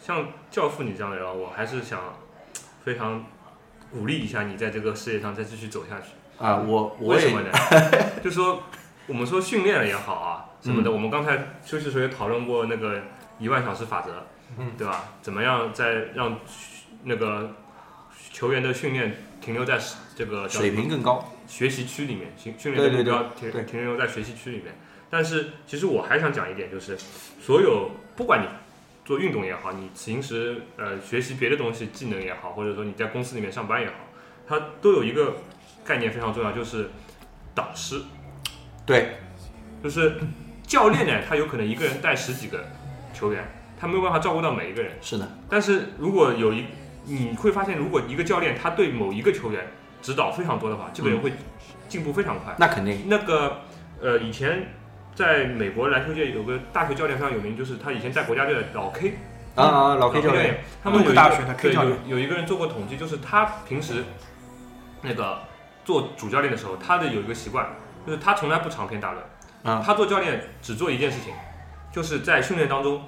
[0.00, 1.98] 像教父你这样的人，我还是想
[2.84, 3.24] 非常
[3.90, 6.12] 鼓励一下你在这个事业上再继续走下去。
[6.38, 7.50] 啊、我为什么呢？
[8.22, 8.62] 就说
[9.08, 13.02] 我们说训练也好啊什么的，我们刚才休息的时候也讨论过那个
[13.40, 15.06] 一万小时法则，嗯，对吧？
[15.20, 16.38] 怎么样再让
[17.02, 17.50] 那个
[18.32, 19.80] 球员的训练停留在
[20.14, 24.72] 这个水平更高，学习区里面，训训练的目标停停留在学习区里面。
[25.10, 26.96] 但是其实我还想讲一点，就是
[27.40, 28.46] 所有不管你
[29.04, 33.94] 做运动也好，你平时呃学习别的东西技能也好，或者说你在公司里面上班也好，
[34.46, 35.38] 它都有一个
[35.84, 36.88] 概念非常重要，就是
[37.52, 38.00] 导师。
[38.86, 39.16] 对，
[39.82, 40.14] 就是
[40.62, 42.64] 教练呢，他有可能一个人带十几个
[43.12, 43.44] 球员，
[43.76, 44.92] 他没有办法照顾到每一个人。
[45.00, 46.66] 是的，但是如果有一，
[47.04, 49.66] 你会发现，如果一个教练他对某一个球员
[50.02, 51.32] 指导非常多的话，这个人会
[51.88, 52.54] 进步非常快。
[52.58, 53.60] 那肯定，那个
[54.00, 54.68] 呃，以前
[55.14, 59.14] 在美国篮球界有个大学教练非常有名，就是他以前在国家队的老 K
[59.54, 61.96] 啊啊，老 K 教练，他们有一个大学的 K 对教练。
[62.06, 64.04] 有有一个人做过统计，就是他平时
[65.02, 65.40] 那个
[65.84, 67.66] 做主教练的时候，他的有一个习惯，
[68.06, 69.24] 就是他从来不长篇大论。
[69.64, 69.82] 啊。
[69.84, 71.34] 他做教练只做一件事情，
[71.92, 73.02] 就是在训练当中，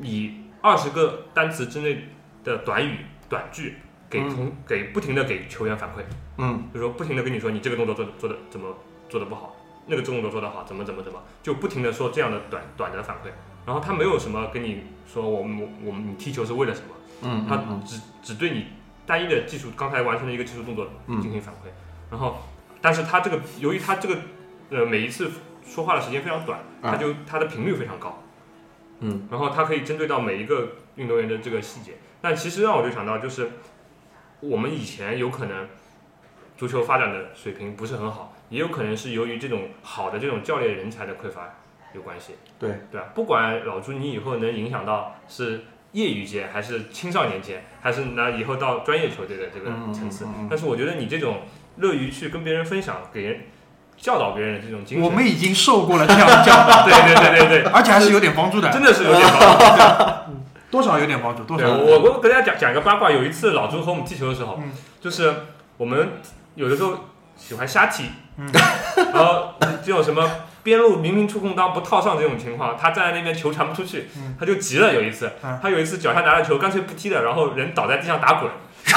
[0.00, 2.08] 以二十个单词之内
[2.44, 2.98] 的短语、
[3.30, 3.76] 短句
[4.10, 6.02] 给同、给不停的给球员反馈，
[6.36, 8.76] 嗯，就是说不停的跟你说你这个动作做的做的怎么
[9.08, 9.56] 做的不好，
[9.86, 13.30] 那个动作做的好，怎么怎么怎么，就不停的说这样的短短的反馈。
[13.64, 16.88] 然后他没有什么跟你说我们我们你踢球是为了什么，
[17.22, 17.56] 嗯他
[17.86, 18.66] 只只对你
[19.06, 21.68] 单一的技术刚才完成的一个技术动作嗯进行反馈。
[22.10, 22.42] 然后，
[22.80, 24.18] 但是他这个由于他这个
[24.70, 25.30] 呃每一次
[25.64, 28.20] 说话的时间非常短，啊他就他的频率非常高，
[28.98, 31.92] 嗯，然后他可以针对到每一个运动员的这个细节。
[32.20, 33.50] 但其实让我就想到，就是
[34.40, 35.68] 我们以前有可能
[36.56, 41.54] 足球发展的水平不是很好，也有可能是由于这种好的这种教练人才的匮乏
[41.94, 42.34] 有关系。
[42.58, 43.08] 对对吧？
[43.14, 51.42] 不管老朱你以后能影响到是业余界，还是青少年界，还是那以后到专业球队的这个层次，嗯嗯嗯嗯但是我觉得你这种
[51.76, 53.40] 乐于去跟别人分享、给人
[53.96, 60.36] 教导别人的这种精神，我们已经受过了这样的教导， 对对对对对，而且还是有点帮助的，真的是有点帮助。
[60.70, 61.74] 多少有点帮助，多对少。
[61.74, 65.34] 我我跟大家讲讲一个八卦，有一次老朱和我们踢球的时候，嗯就是
[65.76, 66.12] 我们
[66.54, 66.94] 有的时候
[67.36, 68.04] 喜欢瞎踢，
[68.38, 68.48] 嗯
[69.12, 69.54] 然后
[69.84, 70.30] 这种什么
[70.62, 74.94] 边路明明出空当不套上这种情况，他站在那边球传不出去，嗯他就急了。
[74.94, 78.50] 有一次，嗯他有一次脚下拿着球，干脆不踢了，然后人倒在地上打滚。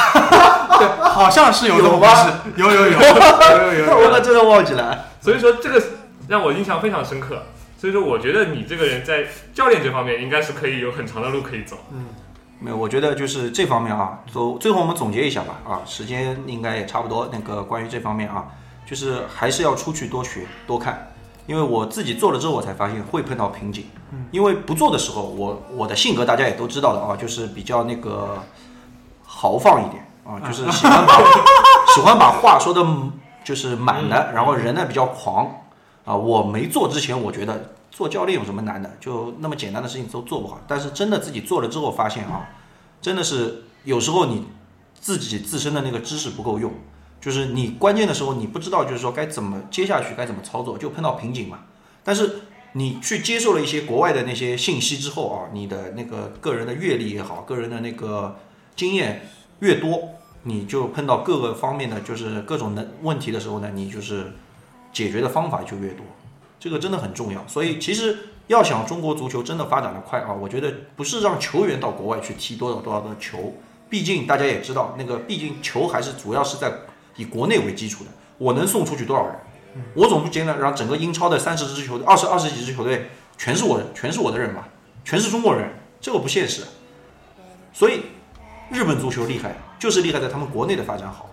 [1.04, 3.98] 好像是有吧，有有有 有有有有。
[3.98, 5.06] 我可真的忘记了。
[5.20, 5.82] 所以说这个
[6.28, 7.44] 让我印象非常深刻。
[7.84, 11.76] 所以说，我觉得你这个人在教练这方面应该是可以有很长的路可以走。
[11.92, 12.06] 嗯
[12.58, 17.28] 没有，我觉得就是这方面啊，走最后我们总结一下吧啊，时间应该也差不多。
[17.30, 18.46] 那个关于这方面啊，
[18.86, 21.12] 就是还是要出去多学多看，
[21.46, 23.84] 因为我自己做了之后，我才发现会碰到瓶颈。
[24.32, 28.42] 因为不做的时候，我我的性格大家也都知道的啊，就是比较那个
[29.26, 31.18] 豪放一点啊，就是喜欢把
[31.94, 32.82] 喜欢把话说的
[33.44, 35.54] 就是满的，然后人呢比较狂
[36.06, 36.16] 啊。
[36.16, 40.62] 我没做之前，我觉得做教练有什么难的，就那么简单的事情都做不好。
[40.68, 42.50] 但是真的自己做了之后，发现啊，
[43.02, 44.46] 真的是有时候你
[45.00, 46.72] 自己自身的那个知识不够用，
[47.20, 51.60] 就是你关键的时候你不知道，就是说该怎么接下去该怎么操作，就碰到瓶颈嘛。
[52.04, 52.42] 但是
[52.74, 58.38] 你去接受了一些国外的那些信息之后啊，你的那个个人的阅历也好，个人的那个
[58.76, 59.30] 经验
[59.60, 60.10] 越多，
[60.44, 64.34] 你就碰到各个方面的就是各种的问题的时候呢，你就是
[64.94, 66.06] 解决的方法就越多，
[66.60, 67.46] 这个真的很重要。
[67.48, 68.18] 所以其实
[68.48, 73.56] 要想中国足球真的发展的快啊，我觉得不是让球员到国外去踢多少多少的球，
[73.90, 76.72] 毕竟大家也知道，那个毕竟球还是主要是在
[77.16, 79.36] 以国内为基础的，我能送出去多少人？
[79.96, 84.70] 我总不觉得让整个英超的三十支球队、二十二十几支球队全是我的，全是我的人吧，
[85.04, 85.68] 全是中国人，
[86.00, 86.62] 这个不现实。
[87.74, 88.02] 所以
[88.70, 91.28] 日本足球厉害，就是厉害在他们国内的发展好，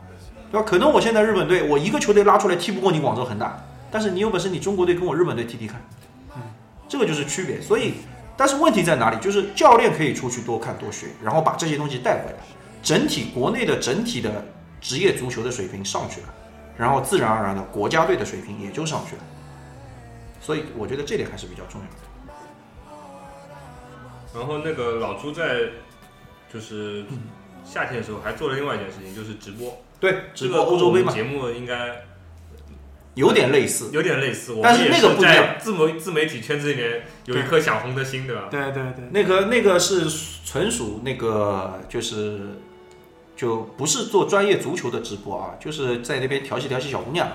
[0.51, 0.67] 对吧？
[0.67, 5.81] 可能我现在日本队，我一个球队拉出来踢不过你广州恒大，但是你有本事你中国队跟我日本队踢踢看，
[6.89, 7.61] 这个就是区别。
[7.61, 7.95] 所以，
[8.37, 9.19] 但是问题在哪里？
[9.21, 12.39] 就是教练可以出去多看多学，然后把这些东西带回来，
[12.83, 14.45] 整体国内的整体的
[14.81, 16.29] 职业足球的水平上去了，
[16.77, 19.23] 然后自然而然的国家队的水平也就上去了。
[20.41, 21.93] 所以我觉得这点还是比较重要的。
[24.35, 25.61] 然后那个老朱在
[26.53, 27.05] 就是
[27.65, 29.77] 夏天的时候还做了另外一件事情，就是直播。
[30.01, 32.05] 对，直播欧洲杯嘛，节目应该
[33.15, 33.91] 有点类似。
[33.93, 38.49] 有点类似，但是那个不一样自媒自媒体圈子里面有一颗想红的心，对吧？
[38.51, 40.07] 对对对，那个那个是
[40.45, 42.41] 纯属那个就是
[43.37, 47.29] 就不是做专业足球的直播啊，就是在那边调戏调戏小姑娘。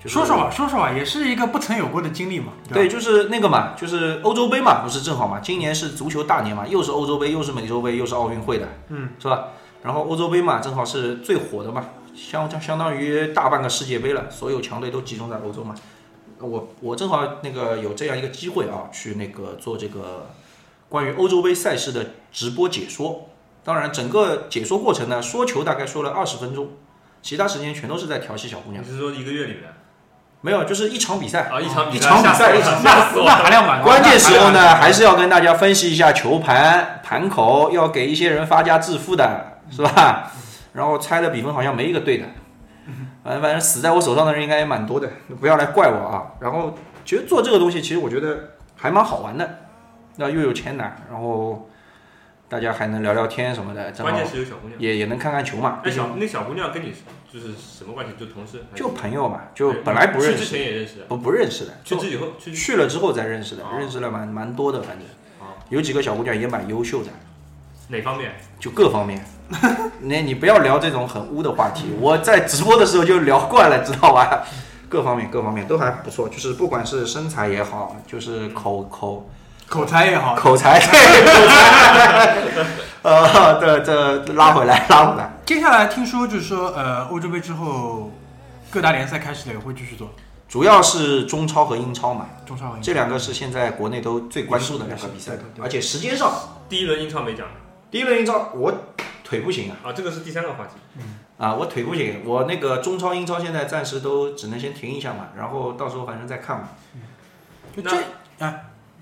[0.00, 2.52] 就是说说吧，说说吧，也是一个不曾有过的经历嘛。
[2.72, 5.40] 对，吧，就是那个嘛，就是欧洲杯嘛，不是正好嘛？
[5.40, 9.48] 今年是足球大年嘛，又是欧洲杯，又是美洲杯，又是奥运会的，嗯，是吧？
[9.88, 11.82] 然后欧洲杯嘛，正好是最火的嘛，
[12.14, 15.74] 相相相当于大半个世界杯了，所有强队都集中在欧洲嘛。
[16.40, 20.26] 我我正好那个有这样一个机会啊，去那个做这个
[20.90, 23.30] 关于欧洲杯赛事的直播解说。
[23.64, 26.68] 当然，整个解说过程呢，说球大概说了二十分钟，
[27.22, 28.86] 其他时间全都是在调戏小姑娘你。
[28.86, 29.62] 是说一个月里面
[30.42, 31.58] 没有，就是一场比赛，啊？
[31.58, 33.12] 一场比一场比赛，一场比赛。
[33.14, 33.50] 那那含！
[33.50, 33.86] 量蛮高。
[33.86, 40.30] 关键时候呢，还是要跟大家分析一下球盘盘口，要给一些人发家致富的，是吧？
[40.72, 42.26] 然后猜的比分好像没一个对的，
[43.24, 45.10] 反正反正死在我手上的人应该也蛮多的，
[45.40, 46.32] 不要来怪我啊。
[46.40, 49.58] 然后其实做这个东西，其实我觉得还蛮好玩的，
[50.16, 51.68] 那又有钱拿，然后
[52.48, 54.78] 大家还能聊聊天什么的，关键是有小姑娘。
[54.80, 56.92] 也也能看看球嘛，那，小那小姑娘跟你
[57.32, 58.12] 就是什么关系？
[58.18, 58.64] 就同事？
[58.74, 65.06] 就朋友嘛，就本来不认去之前识，也认识，不不认识的，去之以后去去了之后才认识的哦，认识了蛮蛮多的，反正
[65.40, 67.10] 哦有几个小姑娘也蛮优秀的。
[67.88, 68.32] 哪方面？
[68.60, 69.24] 就各方面，
[70.02, 71.94] 那你不要聊这种很污的话题。
[72.00, 74.42] 我在直播的时候就聊惯了，知道吧？
[74.88, 79.28] 各方面各方面都还不错，就是不管是身材也好，就是口口
[79.66, 80.88] 口才也好，口才，对
[81.36, 82.68] 口才，
[83.02, 85.30] 呃，这这拉回来拉回来。
[85.44, 88.10] 接下来听说就是说，呃，欧洲杯之后
[88.70, 90.10] 各大联赛开始了，也会继续做
[90.48, 96.32] 主要是中超和英超嘛，中超和英超这两个是现在国内都最关注的两个比赛对对，对而且时间上，
[96.66, 97.46] 第一轮英超没讲
[97.90, 98.72] 第一轮英超我
[99.28, 99.76] 腿不行啊。
[99.84, 100.74] 啊，这个是第三个话题。
[100.96, 101.02] 嗯
[101.38, 106.70] 啊，我腿不行，我那个中超、英超现在暂时都只能先停一下嘛，然后到时候反正再看嘛。
[107.76, 107.96] 就这
[108.44, 108.54] 啊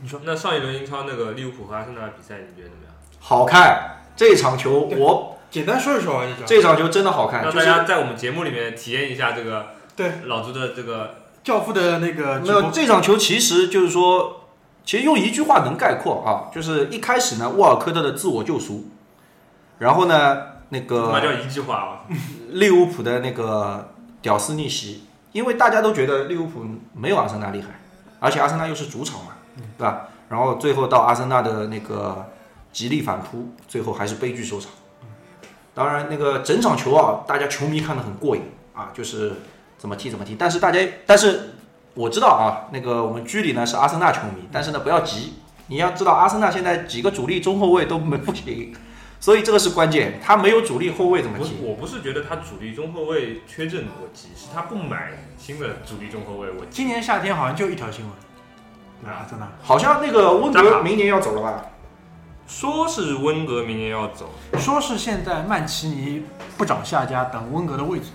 [0.02, 2.92] 你说那上一轮英超那个利物浦和阿森纳的比赛，你觉得怎么样？
[3.18, 14.48] 好看，这场球我简单说一说啊，这这场球真的好看，让大家在我们节目里面体验一下这个对老朱的这个教父的那个没有这场球其实就是说，
[14.84, 18.90] 其实用一句话能概括啊，就是一开始呢，沃尔科特的自我救赎，
[19.78, 22.00] 然后呢，那他妈叫个一句话啊，
[22.50, 26.64] 利物浦的那个屌丝逆袭，因为大家都觉得利物浦
[26.94, 27.68] 没有阿森纳厉害，
[28.18, 29.32] 而且阿森纳又是主场嘛，
[29.76, 30.08] 对吧？
[30.28, 32.32] 然后最后到阿森纳的那个
[32.72, 34.70] 极力反扑，最后还是悲剧收场。
[35.74, 38.42] 当然，那个整场球啊，大家球迷看得很过瘾
[38.74, 39.34] 啊，就是
[39.76, 40.34] 怎么踢怎么踢。
[40.34, 41.50] 但是大家，但是
[41.92, 45.34] 我知道啊，那个我们居里呢是阿森纳球迷，但是呢不要急，
[45.66, 48.74] 你要知道阿森纳现在几个主力中后卫都没不行，
[49.18, 56.68] 所以这个是关键，他没有主力后卫怎么踢？，我不是觉得他主力中后卫缺阵我急，是他不买新的主力中后卫我急。
[56.70, 58.12] 今年夏天好像就一条新闻，
[59.02, 59.26] 对吧？
[59.28, 61.64] 真的，好像那个温格明年要走了吧？
[62.46, 66.22] 说是温格明年要走，说是现在曼奇尼
[66.56, 68.06] 不找下家，等温格的位置。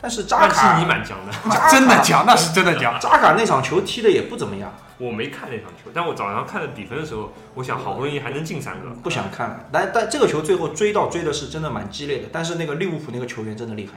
[0.00, 1.32] 但是扎卡是卡尼蛮强的，
[1.70, 2.98] 真的强，那是真的强。
[3.00, 9.64] 扎卡那场球踢的也不怎么样，我没看那场球，但我早上看的比分的时候，我想好不容易还能进三个，不想看了。
[9.70, 13.92] 但但这个球最后追到追的是真的蛮激烈的，但是那个利物浦那个球员真的厉害。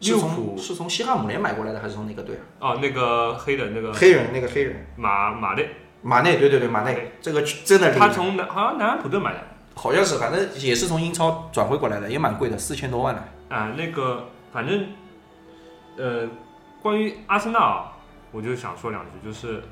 [0.00, 2.70] 是利物浦从是从西汉姆联买过来的，还是从哪个队啊？
[2.70, 5.68] 哦，那个黑的那个黑人那个黑人马马内，
[6.02, 7.94] 马内，对对对，马内，这个真的。
[7.94, 9.38] 他从南好像南安普顿买的
[9.74, 13.22] 好像是，反正也是从英超转会过来的，也蛮贵的，四千多万呢。
[13.48, 14.86] 啊，那个反正
[15.96, 16.28] 呃，
[16.82, 17.92] 关于阿森纳啊，
[18.32, 19.62] 我就想说两句，就是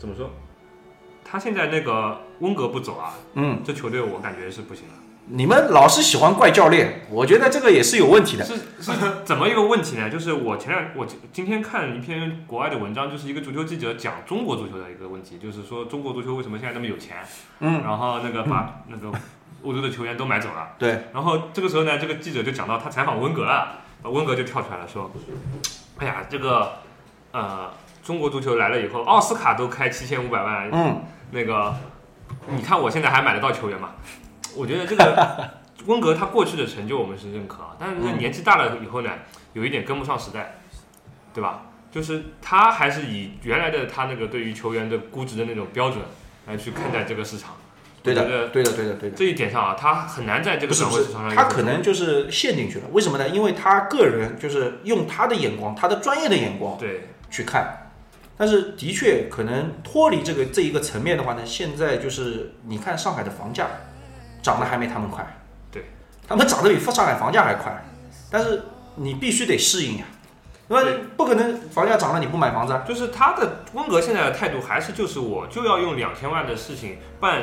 [0.00, 0.30] 怎么说，
[1.22, 4.94] 他现在那个温格不走啊，嗯，这球队我感觉是不行了。
[5.26, 8.44] 你们老是喜欢怪教练，我觉得这个也是有问题的。
[8.44, 8.92] 是是
[9.24, 10.08] 怎么一个问题呢？
[10.08, 17.18] 就是我前两我今天看一篇国外的文章，就是一个足球记者讲中国足球的一个问题，就是说中国足球为什么现在那么有钱？
[17.58, 19.12] 嗯，然后那个把那个
[19.62, 20.70] 欧洲的球员都买走了。
[20.78, 25.12] 对，然后这个时候呢，这个记者就讲到他采访温格了，温格就跳出来了说
[25.98, 26.72] ：“哎呀，这个
[27.32, 27.70] 呃，
[28.10, 31.00] 中国足球来了以后，奥斯卡都开七千五百万，嗯，
[31.30, 31.72] 那个
[32.48, 33.90] 你看我现在还买得到球员吗？
[34.56, 35.48] 我觉得这个
[35.86, 39.10] 温格他过去的成就我们是认可啊，但是他年纪大了以后呢，
[39.52, 40.58] 有一点跟不上时代，
[41.32, 41.66] 对吧？
[41.92, 46.02] 就是他还是以原来的他那个对于球员的估值的那种标准
[46.48, 47.52] 来去看待这个市场。
[48.02, 49.16] 对的，对的，对的，对的。
[49.16, 52.86] 这一点上啊，他很难在这个转会市场上，他可能就是陷进去了。
[52.90, 53.28] 为什么呢？
[53.28, 57.79] 因为他个人就是用他的眼光，他的专业的眼光对去看。
[58.40, 63.66] 但是的确可能脱离这个这一个层面的话呢，现在就是你看上海的房价
[64.42, 65.22] 涨得还没他们快，
[65.70, 65.84] 对，
[66.26, 67.84] 他们涨得比上海房价还快，
[68.30, 68.62] 但是
[68.94, 70.06] 你必须得适应呀，
[70.70, 71.00] 因为？
[71.18, 72.82] 不可能房价涨了你不买房子啊。
[72.88, 77.42] 就是他的温格现在的态度还是就是我就要用两千万的事情办，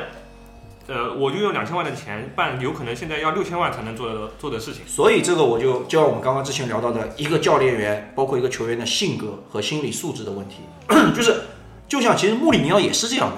[0.88, 4.82] 呃，我就用两千万的钱办有可能现在要六千万才能做的做的事情。
[4.86, 10.62] 所以这个我就就像我们刚刚之前聊到的一个教练员，包括一个球员的性格和心理素质的问题，
[11.14, 11.42] 就是
[11.86, 13.36] 就像其实穆里尼奥也是这样的，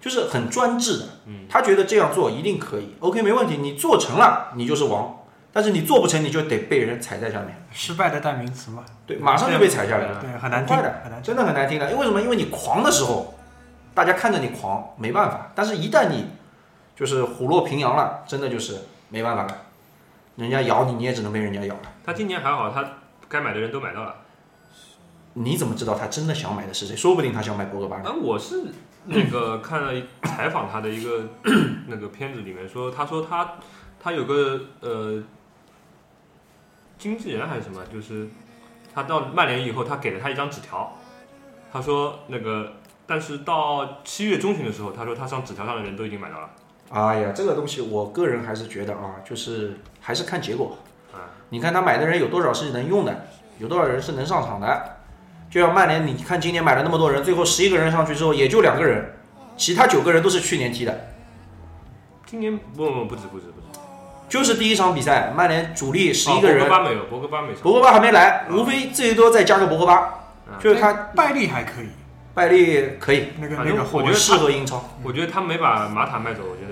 [0.00, 5.16] 就是很专制的，嗯，他觉得这样做一定可以，OK 没问题，你做成了你就是王，
[5.50, 11.22] 但是你做不成你就得被人踩在下面，失败的代名词嘛，对，马上就被踩下来了，对，很难听的，很难。
[11.22, 12.20] 真的很难听的，因为什么？
[12.20, 13.32] 因为你狂的时候，
[13.94, 16.26] 大家看着你狂没办法，但是一旦你
[16.94, 18.78] 就是虎落平阳了，真的就是
[19.08, 19.56] 没办法了。
[20.36, 21.82] 人家咬你，你也只能被人家咬了。
[22.04, 22.84] 他今年还好，他
[23.28, 24.16] 该买的人都买到了。
[25.34, 26.94] 你怎么知道他真的想买的是谁？
[26.96, 28.10] 说不定他想买博格巴呢。
[28.10, 28.64] 啊，我是
[29.06, 31.28] 那个 看了采访他的一个
[31.88, 33.54] 那个片子里面说，他说他
[33.98, 35.22] 他有个呃
[36.98, 38.28] 经纪人还是什么，就是
[38.94, 40.96] 他到曼联以后，他给了他一张纸条，
[41.72, 42.74] 他说那个，
[43.06, 46.50] 但是到七月中旬的时候，他说他上纸条上的人都已经买到了。
[46.92, 50.76] 哎呀，这个东西我个人还是觉得啊，就是还是看结果。
[51.12, 53.26] 啊，你看他买的人有多少是能用的，
[53.58, 54.96] 有多少人是能上场的。
[55.50, 59.14] 就像曼联，你看今年买了那么多人，最后十一个人上去之后，也就两个人，
[59.56, 61.08] 其他九个人都是去年踢的。
[62.26, 63.78] 今年不不不止不止不止，
[64.28, 67.62] 就是第一场比赛，曼联主力十一哦个人博格，巴没有，博格巴没上。
[67.62, 71.88] 博格巴还没来，无非最多再加个博格巴，啊就是他拜利还可以，
[72.32, 74.82] 拜利可以，那个那个我觉得适合英超。
[75.02, 76.62] 我觉得他没把马塔卖走，我觉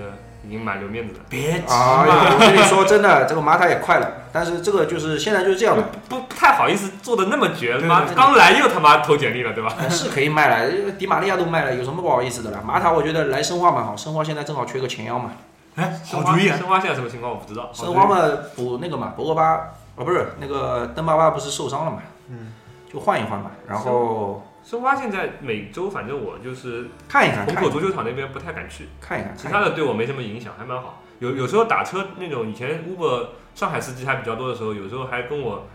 [0.51, 1.19] 经蛮留面子的。
[1.29, 9.73] 别急啊，嘛，我跟你说真的，这个马塔也快了，但是这个就是现在就是这样的，不不太好意思做的那么绝，对妈对刚来又他妈投简历了，对吧？
[9.89, 12.61] 是可以卖了，迪玛利亚都卖了，有什么不好意思的了？
[12.63, 15.31] 马塔我觉得来申花蛮好，申花现在正好缺个前腰嘛，
[15.75, 16.57] 哎，好主意啊！
[16.57, 17.69] 申花现在什么情况我不知道。
[17.73, 18.17] 申花嘛
[18.55, 21.97] 补那个嘛，博格巴哦不是那个登巴巴不是受伤了嘛，
[22.29, 22.53] 嗯，
[22.91, 31.01] 就换一换嘛，然后申花现在每周反正我就是看一看虹口足球场那边不太敢去，看一看，其他的对我没什么影响，还蛮好。
[31.19, 35.67] 有有时候打车那种以前 Uber 上海司机还比较多的时候，有时候还跟我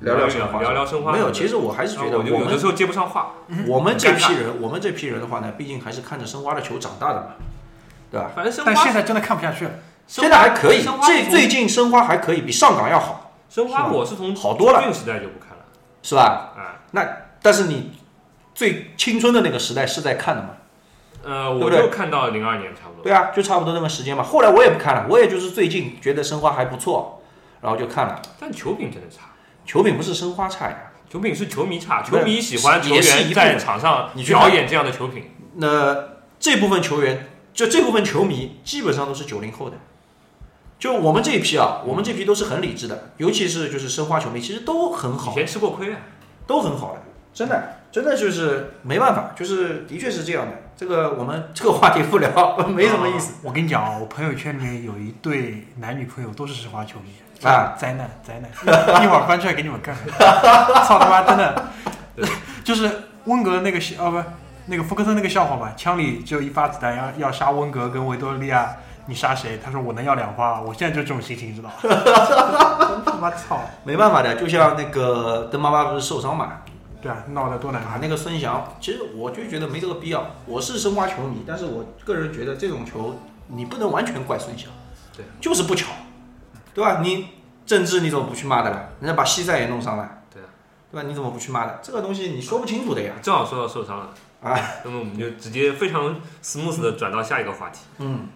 [0.00, 3.32] 聊聊申花，聊聊申花没有，其实我还是觉得我有的时候接不上话。
[3.66, 7.26] 我们这批人，我们这批人的话呢，毕竟还是看着申花的球长大的嘛，
[8.10, 8.30] 对吧？
[8.34, 9.70] 反正申花但现在真的看不下去了。
[10.06, 15.64] 现在还可以，申花这最近申花还可以，比上港要好，申花我是从好多了时代就不看了，
[16.02, 16.52] 是吧？
[16.56, 17.08] 啊，那，
[17.40, 17.92] 但是你
[18.54, 20.50] 最青春的那个时代是在看的嘛？
[21.24, 23.02] 呃，我就看到零二年差不多。
[23.04, 24.22] 对啊，就差不多那个时间嘛。
[24.22, 27.22] 后来我也不看了，我也就是最近觉得申花还不错，
[27.60, 28.20] 然后就看了。
[28.40, 29.30] 但球品真的差，
[29.64, 30.76] 球品不是申花差呀，
[31.08, 35.30] 球品是球迷差，球迷喜欢球员在场上表演这样的球品。
[35.54, 36.08] 那
[36.40, 39.76] 这部分球员，就这部分球迷基本上都是九零后的。
[40.78, 46.00] 就我们这一批啊，我们这批都是很理智的，尤其是就是申花球迷，其实都很好，以前吃过亏啊，
[46.48, 50.52] 都很好的，真的，真的就是没办法，就是的确是这样的。
[50.74, 52.30] 这个我们这个话题不聊，
[52.74, 53.34] 没什么意思。
[53.42, 57.12] 我跟你讲啊，我朋友圈里面有一对男女朋友都是申花球迷
[57.46, 58.50] 啊，灾难灾难，
[59.04, 59.94] 一会儿翻出来给你们看。
[60.86, 61.62] 操他妈，真的，
[62.64, 62.90] 就是
[63.26, 64.22] 温格那个笑哦不，
[64.66, 68.74] 那个福克森那个笑话嘛，枪里只有一发子弹，要要杀温格跟维多利亚，
[69.06, 69.60] 你杀谁？
[69.62, 71.74] 他说我能要两发，我现在就这种心情，你知道吗？
[72.88, 73.60] 真他妈操！
[73.84, 76.61] 没办法的，就像那个邓妈妈不是受伤嘛，
[77.02, 80.24] 对啊，闹得多难看。，啊那个孙祥，其实我就觉得没这个必要。
[80.46, 84.70] 我是申花球迷，但是我个人觉得这种球你不能完全怪孙祥，
[85.16, 85.88] 对，就是不巧，
[86.72, 87.00] 对吧？
[87.02, 87.26] 你
[87.66, 88.90] 郑智你怎么不去骂的了？
[89.00, 90.46] 人家把西塞也弄伤了，对啊，
[90.92, 91.08] 对吧？
[91.08, 91.80] 你怎么不去骂的？
[91.82, 93.14] 这个东西你说不清楚的呀。
[93.20, 97.80] 正好说到受伤了啊，那么我们就直接非常 smooth 的转到下一个话题。
[97.98, 98.28] 嗯，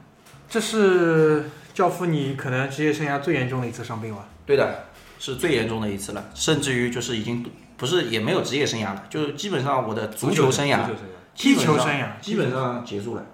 [0.48, 4.24] 这是教父你可能职业生涯最严重的一次伤病吧？
[4.44, 4.86] 对的，
[5.18, 7.44] 是最严重的一次了，甚至于就是已经
[7.76, 13.24] 不是也没有职业生涯了，就是基本上我的足球生涯足球生涯，踢球生涯基本上结束了，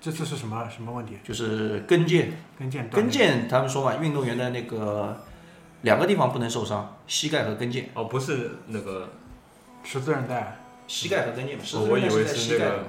[0.00, 1.18] 这次是什么什么问题？
[1.22, 2.26] 就是跟腱。
[2.58, 2.92] 跟腱断裂。
[2.92, 5.22] 跟腱，他们说嘛，运动员的那个
[5.82, 9.10] 两个地方不能受伤，膝盖和跟腱，哦，不是那个，
[9.84, 10.60] 十字韧带。
[10.86, 12.84] 膝盖和跟腱嘛，我以为在是那个膝盖的嘛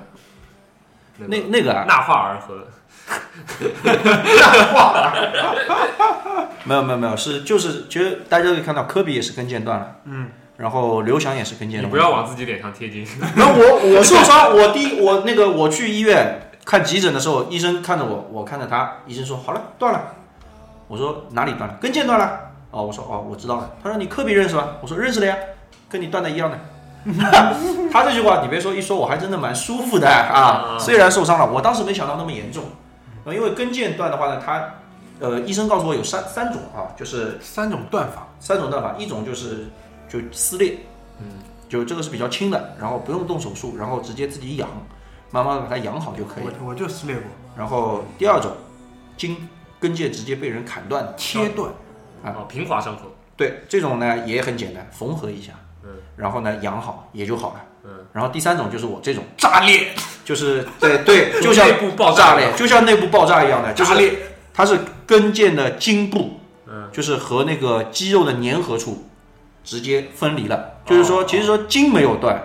[1.18, 2.68] 那个那那个啊，纳化尔和
[6.64, 11.88] 没有没有没有，是就是其实大家可以看到，科比也是跟腱断了，嗯，然后刘翔也是跟腱的问题。
[11.88, 13.08] 你不要往自己脸上贴金。
[13.38, 20.02] 然后我我受伤，我第一我那个我去医院看急诊的时候，医生看着我，我看着他，医生说好了断了，
[20.88, 21.78] 我说哪里断了？
[21.80, 22.40] 跟腱断了。
[22.72, 23.72] 哦，我说哦我知道了。
[23.82, 24.68] 他说你科比认识吗？
[24.82, 25.36] 我说认识的呀，
[25.88, 26.58] 跟你断的一样的。
[27.90, 30.76] 他这句话你别说一说，我还真的蛮舒服的啊。
[30.76, 32.64] 啊虽然受伤了，我当时没想到那么严重，
[33.24, 34.74] 呃因为跟腱断的话呢，他
[35.22, 39.68] 呃医生告诉我有三三种啊，就是三种断法，三种断法，一种就是
[40.08, 40.78] 就撕裂，
[41.20, 41.26] 嗯，
[41.68, 44.70] 就这个是比较轻的，然后不用动手术，然后直接自己养，
[45.32, 46.54] 慢慢的把它养好就可以了。
[46.62, 47.24] 我我就撕裂过，
[47.58, 48.52] 然后第二种，
[49.18, 49.48] 筋
[49.80, 51.72] 跟腱直接被人砍断，切断，
[52.24, 53.04] 啊哦，平滑伤口。
[53.36, 55.54] 对，这种呢也很简单，缝合一下，
[55.84, 57.62] 嗯，然后呢养好也就好了。
[57.84, 59.90] 嗯，然后第三种就是我这种，炸裂，
[60.26, 64.18] 就是对对，就像内部爆炸炸裂，就像内部爆炸一样的，就是炸裂，
[64.54, 69.06] 它是跟腱的筋部，嗯，就是和那个肌肉的粘合处
[69.68, 70.78] 直接分离了。
[70.86, 72.36] 就是说，其实说筋没有断，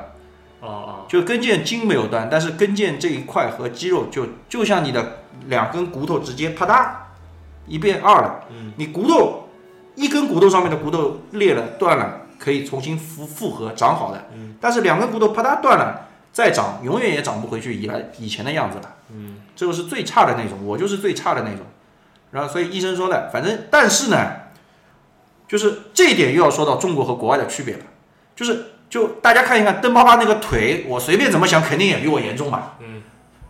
[0.61, 6.89] 哦哦，就跟腱筋没有断，但是跟腱这一块和肌肉就就像你的两根骨头直接啪嗒
[7.69, 8.41] 一变二了。
[8.51, 9.49] 嗯，你骨头
[9.95, 14.25] 一根骨头上面的骨头裂了断了，可以重新复复合长好的，
[14.61, 18.95] 但是两根骨头啪嗒断了再长，永远也长不回去以来以前的样子了。
[19.11, 21.61] 嗯，这个是最差的那种，我就是最差的那种。
[22.33, 24.33] 然后所以医生说呢，反正但是呢，
[25.53, 27.85] 就是这一点又要说到中国和国外的区别了，
[28.35, 32.79] 就是就大家看一看邓巴巴那个腿，我随便怎么想肯定也比我严重吧。
[32.81, 33.03] 嗯。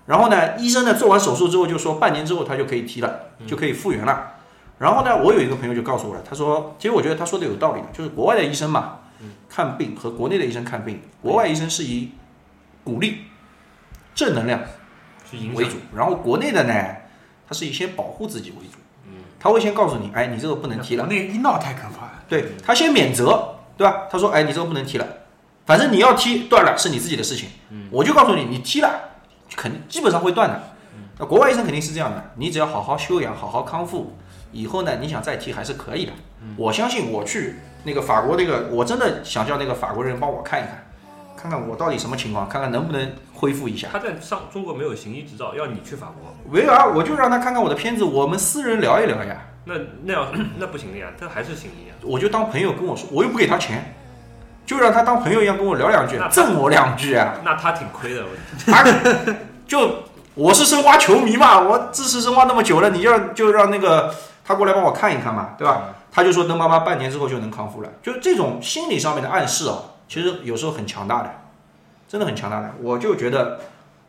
[0.07, 4.33] 然后呢，医生呢做完手术之后就说半年之后他就可以踢了，就可以复原了。
[4.79, 8.99] 然后呢，我有一个朋友就告诉我了，他说，其实我觉得他说的有道理的，就是国外的医生嘛，
[9.49, 12.11] 看病和国内的医生看病，国外医生是以
[12.83, 13.19] 鼓励、
[14.13, 14.59] 正能量
[15.55, 16.75] 为主，然后国内的呢，
[17.47, 18.79] 他是以先保护自己为主，
[19.43, 22.23] 他会先告诉你，哎，你这个不能踢了国，内一闹太可怕了。
[22.29, 24.07] 对他先免责，对吧？
[24.09, 25.07] 他说，哎，你这个不能踢了，
[25.67, 27.49] 反正你要踢断了是你自己的事情，
[27.91, 28.89] 我就告诉你，你踢了
[29.57, 30.63] 肯定基本上会断的。
[31.19, 34.17] 那国外医生肯定是这样的，你只要好好休养，好好康复，
[34.53, 36.13] 以后呢，你想再踢还是可以的。
[36.57, 40.87] 我相信我去那个法国那个，我真的想叫那个法国人帮我看一看，
[41.43, 43.89] 看看我到底什么情况，看看能不能恢复一下。
[43.91, 49.39] 他在上中国没有行医执照，要你去法国，没有啊，我就让他看看我的片子，我们私人聊一聊呀。
[49.65, 49.75] 那
[50.05, 50.29] 那要
[50.59, 51.99] 那不行的呀，他还是行医啊。
[52.03, 53.93] 我就当朋友跟我说，我又不给他钱，
[54.65, 57.35] 就让他当朋友一样跟我聊两句那，赠我两句啊。
[57.45, 58.85] 那他挺亏的，我他
[59.67, 64.15] 就我是申花球迷嘛，我支持申花那么久了，你就让就让那个
[64.45, 65.83] 他过来帮我看一看嘛，对吧？
[66.13, 69.79] 他就说邓妈妈半年之后就能康复了，就这种心理上面的暗示啊，
[70.13, 71.31] 其实有时候很强大的，
[72.07, 72.71] 真的很强大的。
[72.83, 73.61] 我就觉得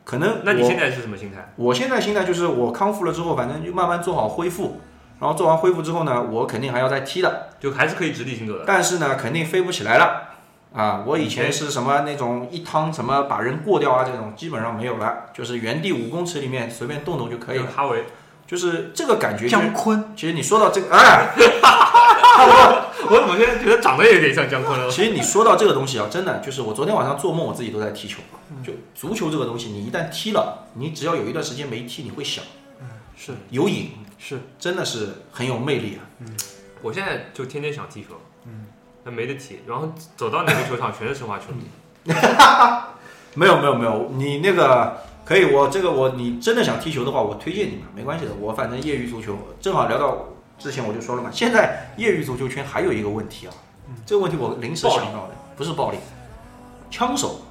[0.04, 1.54] 可能那你现在是什么心态？
[1.56, 4.82] 我现在心态就是我康复了之后，反正就慢慢做好恢复，
[5.22, 8.66] 然后做完恢复之后呢，我肯定还要再踢的，就还是可以直立行走的。
[8.68, 10.24] 但是呢，肯定飞不起来了。
[10.74, 17.68] 啊，我以前是什么那种一趟什么把人过掉啊，这种基本上没有了，就是原地五公尺里面随便动动就可以了。
[17.74, 18.04] 哈维，
[18.54, 21.34] 就是这个感觉就，姜昆，其实你说到这个，哎，
[23.10, 24.88] 我怎么现在觉得长得有点像姜昆了？
[24.92, 28.22] 其实你说到这个东西啊，真的就是我昨天晚上做梦，我自己都在踢球。
[28.64, 32.44] 就足球这个东西，你一旦踢了，你只要有一段时间没踢，你会想
[33.18, 36.06] 是有瘾，是，真的是很有魅力啊。
[36.84, 38.10] 我现在就天天想踢球，
[38.46, 38.68] 嗯，
[39.04, 41.64] 那没得踢，然后走到哪个球场全是申花球迷，
[43.34, 44.96] 没有没有没有，你那个
[45.26, 48.32] 可以，我这个我你真的想踢球的话，我推荐你嘛，没关系的。
[48.40, 50.26] 我反正业余足球，正好聊到
[50.60, 53.54] 之前我就说了嘛，现在业余足球圈还有一个问题啊，
[54.06, 55.98] 这个问题我临时想到的，不是暴力，
[56.92, 57.42] 枪手。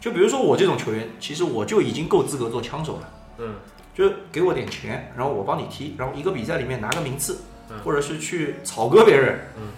[0.00, 3.10] 就比如说我这种球员，其实我就已经够资格做枪手了。
[3.38, 3.54] 嗯，
[3.94, 7.40] 就是给我点钱，然后我帮你踢，然后一个比赛里面拿个名次，
[7.70, 9.68] 嗯或者是去草割别人，嗯，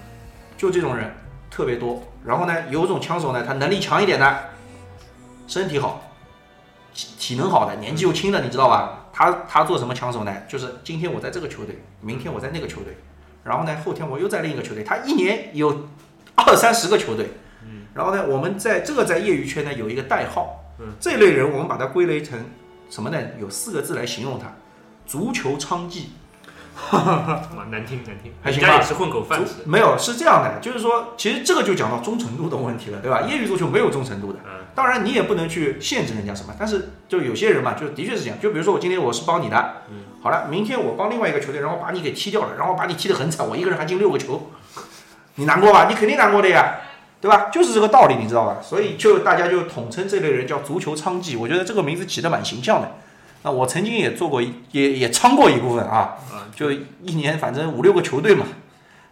[0.57, 1.14] 就这种人
[1.49, 2.03] 特别多。
[2.25, 4.39] 然后呢，有种枪手呢，他能力强一点的，
[5.47, 6.03] 身体好，
[6.97, 9.07] 体体能好的，年纪又轻的，你知道吧？
[9.12, 10.34] 他他做什么抢手呢？
[10.49, 12.96] 就是今天我在这个球队，明天我在那个球队，
[13.45, 15.88] 然后呢，后天我又在另一个球队，他一年有
[16.34, 17.29] 二三十个球队。
[17.92, 22.38] 然后呢，我们在这个在业余圈呢有一个代号，嗯，这类人我们把它归类成
[22.91, 23.18] 什么呢？
[23.38, 24.54] 有四个字来形容他：
[25.07, 26.04] 足球娼妓。
[26.92, 29.54] 哇，难听难听，还行吧人家也是混口饭吃。
[29.64, 33.22] 没有，是这样的，就是说，其实这个就讲到忠诚度的问题了，对吧？
[33.22, 38.38] 业余足球没有忠诚度的，嗯当然你也不能去限制人家什么，但是就有些人嘛，就的确是这样。
[38.38, 44.50] 就比如说我今天我是帮你的，嗯好了，明天我帮另外一个球队，然后把你给踢掉了，然后把你踢得很惨，我一个人还进六个球，
[45.36, 45.86] 你难过吧？
[45.88, 46.74] 你肯定难过的呀，
[47.22, 47.48] 对吧？
[47.50, 48.58] 就是这个道理，你知道吧？
[48.62, 52.96] 所以就大家就统称这类人叫足球娼妓，我觉得这个名字起得蛮形象的。
[53.47, 58.45] 那我曾经也做过一，也也娼过一部分啊，啊，就一年反正五六个球队嘛，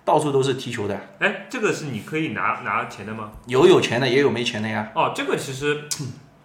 [0.05, 3.31] 到处都是踢球的，哎，这个是你可以拿拿钱的吗？
[3.47, 4.91] 有有钱的，也有没钱的呀。
[4.97, 5.85] 哦，这个其实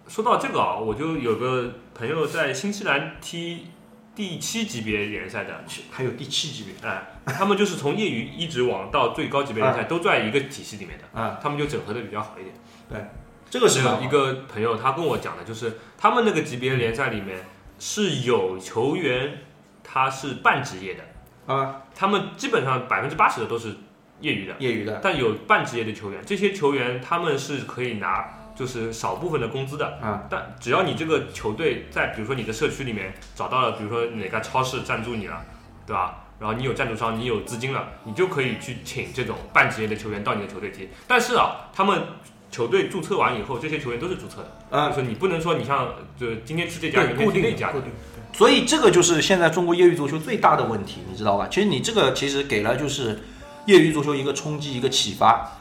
[0.06, 3.66] 说到这个啊，我就有个朋友在新西兰踢
[4.14, 12.54] 第七级别联赛的，还有第七级别哎，他们就是从业余一直往到最高级别联赛都在一个体系里面的，啊，他们就整合的比较好一点。
[12.88, 13.04] 对
[13.50, 17.36] 这个是是一个朋友他跟我讲的，就是他们那个级别联赛里面
[17.80, 19.38] 是有球员
[19.82, 23.74] 他是半职业的，啊，他们基本上百分之八十的都是
[24.20, 25.00] 业余的，业余的。
[25.02, 35.44] 但有半职业的球员，这些球员他们是可以拿就是少部分的工资的，啊，但只要你这个球队在比如说你的社区里面找到了，比如说哪个超市赞助你了，
[35.86, 36.26] 对吧？
[36.38, 40.88] 然后你有赞助商，你有资金了，你就可以去请这种半职业的球员到你的球队踢。
[41.06, 42.02] 但是啊，他们
[42.50, 47.90] 球队注册完以后，这些球员都是注册的，啊，就是你不能说你像就今天去这家，明固定天去那家固，定。
[48.32, 51.48] 所以这个就是现在中国业余足球最大的问题，你知道吧？
[51.50, 53.20] 其实你这个其实给了就是
[53.66, 55.58] 业余足球一个冲击，一个启发。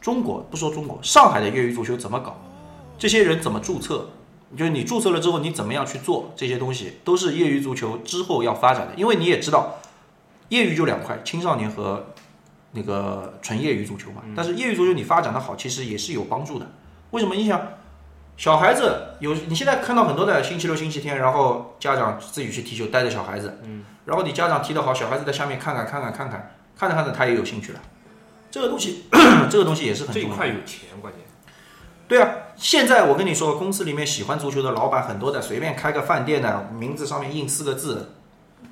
[0.00, 2.40] 中国不说中国，上海的业余足球怎么搞？
[2.98, 4.10] 这些人怎么注册？
[4.56, 8.94] 就是你注册了之后，你怎么样去做这些东西，都是业余足球之后要发展的。
[8.96, 9.78] 因为你也知道，
[10.48, 12.06] 业余就两块，青少年和
[12.72, 14.22] 那个纯业余足球嘛。
[14.24, 16.66] 嗯但是业余足球你发展的好，其实也是有帮助的。
[17.10, 17.34] 为什么？
[17.34, 17.60] 你想，
[18.36, 27.80] 小孩子有你现在看到很多的星期六、星期天，然后家长自己去踢球，带着小孩子，嗯，然后你家长踢得好，小孩子在下面看看看看看看，看着看着他也有兴趣了。
[28.50, 29.04] 这个东西，
[29.50, 30.22] 这个东西也是很这。
[30.24, 31.22] 块有钱，关键
[32.06, 38.12] 对啊，现在我跟你说，公司里面喜欢足球的老板很多的，随便开个饭店的，名字上面印四个字，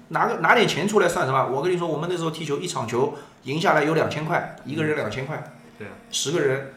[0.09, 1.47] 拿个拿点钱出来算什么？
[1.47, 3.15] 我跟你说，我们那时候踢球一场球
[3.45, 6.75] 赢下来有两千块，一个人两千块，对啊，十个人，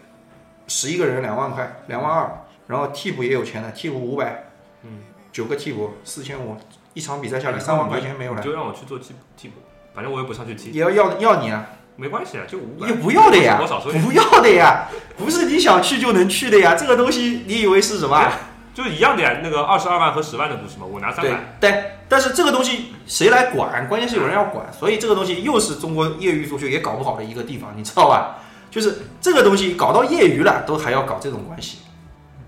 [0.68, 4.46] 十一个人两万块，两万二，然后替补也有钱的，替补五百，
[4.84, 5.02] 嗯，
[5.32, 6.58] 九个替补四千五，
[6.94, 9.56] 一场比赛下来三万块钱没有了，你就让我去做替替补，
[9.94, 12.88] 反正我也不上去踢，也要要要你啊，没关系啊，就五百。
[12.88, 13.62] 也，不要的呀
[14.04, 14.88] 不要的呀，
[15.18, 18.34] 不是你想去就能去的呀，这个东西你以为是什么啊？
[18.80, 19.42] 就是一样的呀。
[19.44, 20.86] 那个二十二万和十万的不是吗？
[20.90, 23.86] 我拿三对百，，但但是这个东西谁来管？
[23.90, 28.38] 关键是有人要管，所以这个东西又是中国业余足球也搞不好的一个地方，你知道吧？
[28.72, 31.80] 就是这个东西搞到业余了，都还要搞这种关系，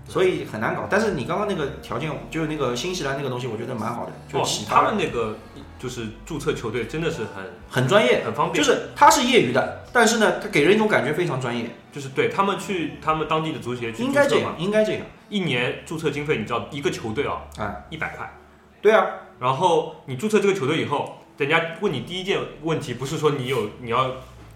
[0.08, 0.86] 所以很难搞。
[0.88, 5.36] 但是你刚刚那个条件，就是那个新西兰那个东西，我觉得蛮好的，就哦其，他们那个
[5.82, 18.32] 就是注册球队真的是很很专业，很方便，就是他是业余的，但是呢，他给人一种感觉非常专业，就是对他们去他们当地的足协去应该这样，，应该这样一年注册经费你知道一个球队啊啊，一百块，
[18.80, 19.04] 对啊，
[19.40, 24.04] 然后你注册这个球队以后，人家问你第一件问题不是说你有你要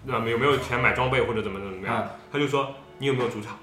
[0.07, 3.57] 呃有没有钱买装备或者怎么怎么怎么样，啊他就说你有没有主场。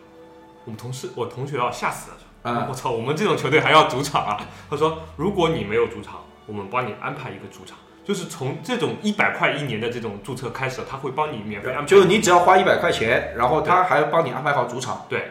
[0.66, 4.39] 我们同事我同学要吓死了，啊我操，我们这种球队还要主场啊？
[4.69, 7.79] 他说如果你没有主场，我们帮你安排一个主场。
[8.05, 11.87] 就是从这种一百块一年的这种注册开始，他会帮你免费安排。
[11.87, 15.31] 就是你只要花一百块钱，然后他还要帮你安排好主场，对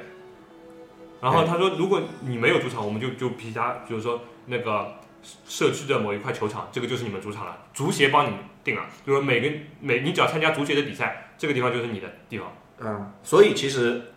[1.22, 4.96] 然后他说，如果你没有主场，我们就就批他，就是说那个
[5.48, 12.52] 社区的某一块球场，这个就是你们主场了，足协帮你定了，就是每个每你只要参加足协的比赛，这个地方就是你的地方。
[12.80, 14.14] 嗯，所以其实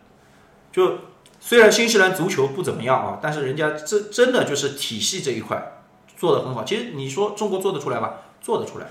[0.73, 0.99] 就
[1.39, 5.76] 虽然新西兰足球不怎么样啊，但是人家真真的就是体系这一块
[6.17, 6.65] 做得很好。
[6.65, 8.87] 其实你说中国做得出来吧，做得出来，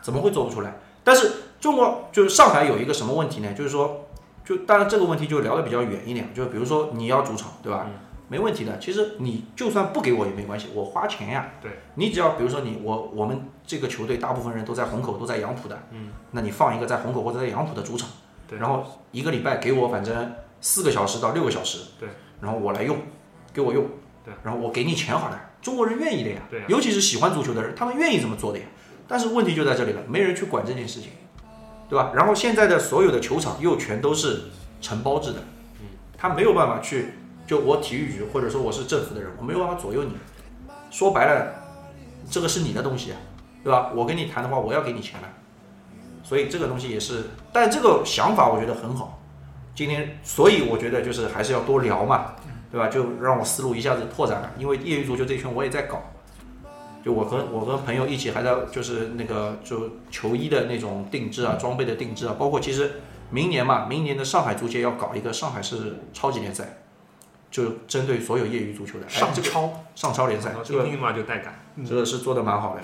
[0.00, 0.74] 怎么会做不出来？
[1.04, 1.30] 但是
[1.60, 3.52] 中国就是上海有一个什么问题呢？
[3.52, 4.06] 就是说，
[4.44, 7.86] 就当然这个问题就聊得比较远一点，就比如说你要主场，对吧？
[7.86, 7.92] 嗯
[8.28, 11.50] 没问题的，其实你就算不给我也没关系，我花钱呀。
[11.60, 18.08] 对，你只要比如说你我我们这个球队大部分人都在虹口，都在杨浦的，嗯，那你放一个在虹口或者在杨浦的主场，
[18.48, 20.32] 对然后一个礼拜给我反正
[20.62, 22.08] 四个小时到六个小时，对，
[22.40, 22.96] 然后我来用，
[23.52, 23.84] 给我用，
[24.24, 28.64] 对，然后我给你钱好了，中国人愿意的呀，尤其是喜欢足球的人，他们愿意这么做的呀。
[29.08, 31.10] 但是问题就在这里了，没人去管这件事情，
[31.88, 32.12] 对吧？
[32.14, 34.44] 然后现在的所有的球场又全都是
[34.80, 35.38] 承包制的，
[35.80, 35.86] 嗯，
[36.18, 37.14] 他没有办法去，
[37.46, 40.12] 就我体育局或者说我是政府的人，我没有办法左右你。
[40.90, 41.54] 说白了，
[42.28, 43.18] 这个是你的东西啊，
[43.62, 43.92] 对吧？
[43.94, 45.28] 我跟你谈的话，我要给你钱了，
[46.22, 49.22] 所以这个东西也是，但这个想法我觉得很好。
[49.74, 52.34] 今天，所以我觉得就是还是要多聊嘛，
[52.72, 52.88] 对吧？
[52.88, 56.02] 就让我思路一下子拓展了，因为业余足球这一圈我也在搞，
[57.04, 62.92] 就我和我和朋友一起还在就是那个就球衣的那种定制啊，装备的定制啊，包括其实
[63.28, 66.78] 明年嘛，明年的上海足协要搞一个上海市超级联赛，
[67.50, 71.62] 就针对所有业余足球的哎这个上超，上超联赛，这个嘛就带感。
[71.86, 72.80] 这个是做的蛮好的，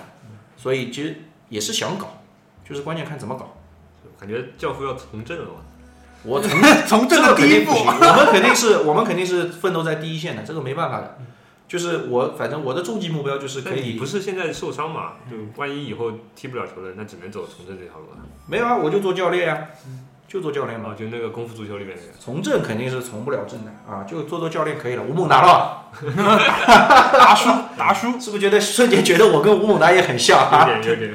[0.55, 1.15] 所以其实
[1.49, 2.07] 也是想搞，
[2.63, 3.55] 就是关键看怎么搞。
[4.19, 5.61] 感觉教父要从政了嘛。
[6.23, 11.17] 我从 从这这个第一步个肯定不，行，我们肯定是我们肯定是奋斗在第一线的，这个没办法的。
[11.67, 15.11] 就是我反正我的终极目标就是可以你不，是现在受伤嘛？
[15.29, 18.17] 就万一以后踢不了球了，那只能走从政这条路了。
[18.47, 19.67] 没有啊，我就做教练啊、
[20.27, 20.89] 就做教练嘛。
[20.89, 22.17] 哦，就那个功夫足球里面那个。
[22.19, 25.03] 从政肯定是从不了政的啊，就做做教练可以了。
[25.03, 25.85] 吴孟达了，
[27.13, 30.65] 达叔，达叔，是不是觉得瞬间觉得我跟吴孟达也很像有啊？
[30.65, 31.13] 点有点，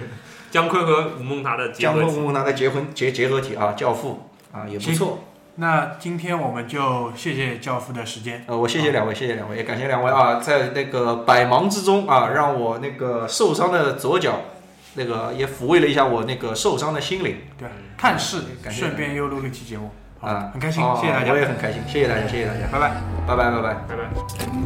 [0.52, 2.00] 姜昆和吴孟达的结合体。
[2.00, 5.24] 江峰吴孟达的结婚结结合体啊，教父啊，也不错。
[5.56, 8.44] 那今天我们就谢谢教父的时间。
[8.46, 14.40] 呃，我谢谢两位，谢谢两位，也感谢两位啊，在那个百忙之中啊，让我那个受伤的左脚，
[14.94, 17.36] 那个也抚慰了一下我那个受伤的心灵。
[17.58, 19.90] 对，探视，顺便又录了一期节目，
[20.20, 22.94] 啊，很开心，谢谢大家，我也很开心，谢谢大家，谢谢大家，拜拜，
[23.28, 24.02] 拜拜，拜拜，拜拜。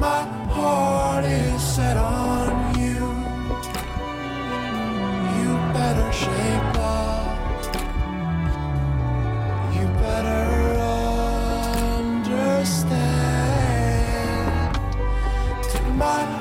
[0.00, 0.24] My
[0.54, 2.48] heart is set on
[2.80, 3.04] you,
[5.42, 5.52] you
[10.08, 10.80] better
[12.00, 12.88] understand.
[15.70, 16.37] Tomorrow